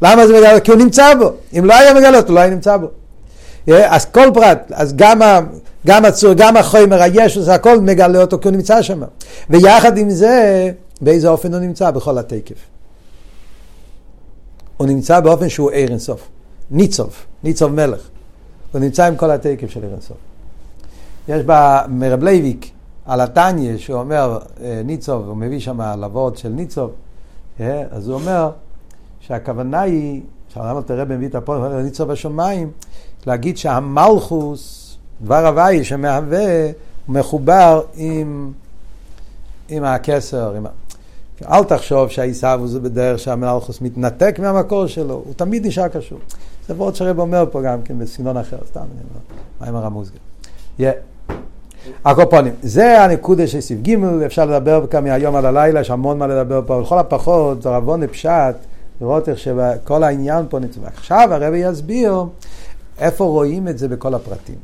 [0.01, 0.59] למה זה מגלה?
[0.59, 1.31] כי הוא נמצא בו.
[1.57, 2.87] אם לא היה מגלה אותו, לא היה נמצא בו.
[3.73, 5.21] אז כל פרט, אז גם,
[5.87, 9.01] גם הצור, גם החומר, הישוס, הכל מגלה אותו כי הוא נמצא שם.
[9.49, 10.71] ויחד עם זה,
[11.01, 11.91] באיזה אופן הוא נמצא?
[11.91, 12.57] בכל התקף.
[14.77, 16.27] הוא נמצא באופן שהוא ער אינסוף.
[16.71, 18.09] ניצוב, ניצוב מלך.
[18.71, 20.17] הוא נמצא עם כל התקף של ער אינסוף.
[21.27, 22.71] יש בה מרב לייביק
[23.05, 26.91] על התניא, שהוא אומר, אה, ניצוב, הוא מביא שם הלוות של ניצוב,
[27.59, 28.51] אה, אז הוא אומר
[29.19, 32.71] שהכוונה היא, שאמרנו תראה מביא את הפועל, ניצוב בשמיים,
[33.27, 36.71] להגיד שהמלכוס, דבר הוואי שמהווה,
[37.07, 38.51] מחובר עם,
[39.69, 40.65] עם הכסר, עם...
[41.45, 46.19] אל תחשוב שהעיסאוו זה בדרך שהמלכוס מתנתק מהמקור שלו, הוא תמיד נשאר קשור.
[46.67, 49.21] זה ועוד שהרב אומר פה גם כן בסגנון אחר, סתם, אני אומר,
[49.61, 50.11] מה עם הרמוז?
[52.05, 56.27] הקופונים, זה הנקודה של סעיף ג', אפשר לדבר כאן מהיום עד הלילה, יש המון מה
[56.27, 58.55] לדבר פה, לכל הפחות, זה רבון פשט,
[59.01, 60.79] לראות איך שכל העניין פה נצא.
[60.95, 62.23] עכשיו הרב יסביר
[62.99, 64.55] איפה רואים את זה בכל הפרטים.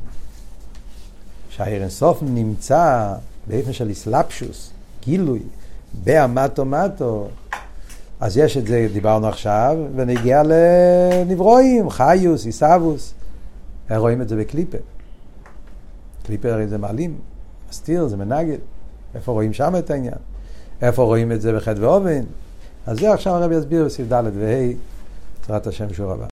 [1.48, 3.12] שהעיר אינסוף נמצא
[3.46, 4.70] באופן של איסלפשוס,
[5.04, 5.40] גילוי,
[6.04, 7.28] באמטו מטו,
[8.20, 13.14] אז יש את זה, דיברנו עכשיו, ונגיע לנברואים, חיוס, עיסאוווס.
[13.90, 14.78] רואים את זה בקליפה.
[16.26, 17.16] קליפה הרי זה מעלים,
[17.70, 18.58] מסתיר, זה מנגד.
[19.14, 20.14] איפה רואים שם את העניין?
[20.82, 22.24] איפה רואים את זה בחטא ואובן?
[22.86, 24.72] אז זה עכשיו הרב יסביר בסעיף ד' וה',
[25.40, 26.22] בעזרת השם שוב הבא.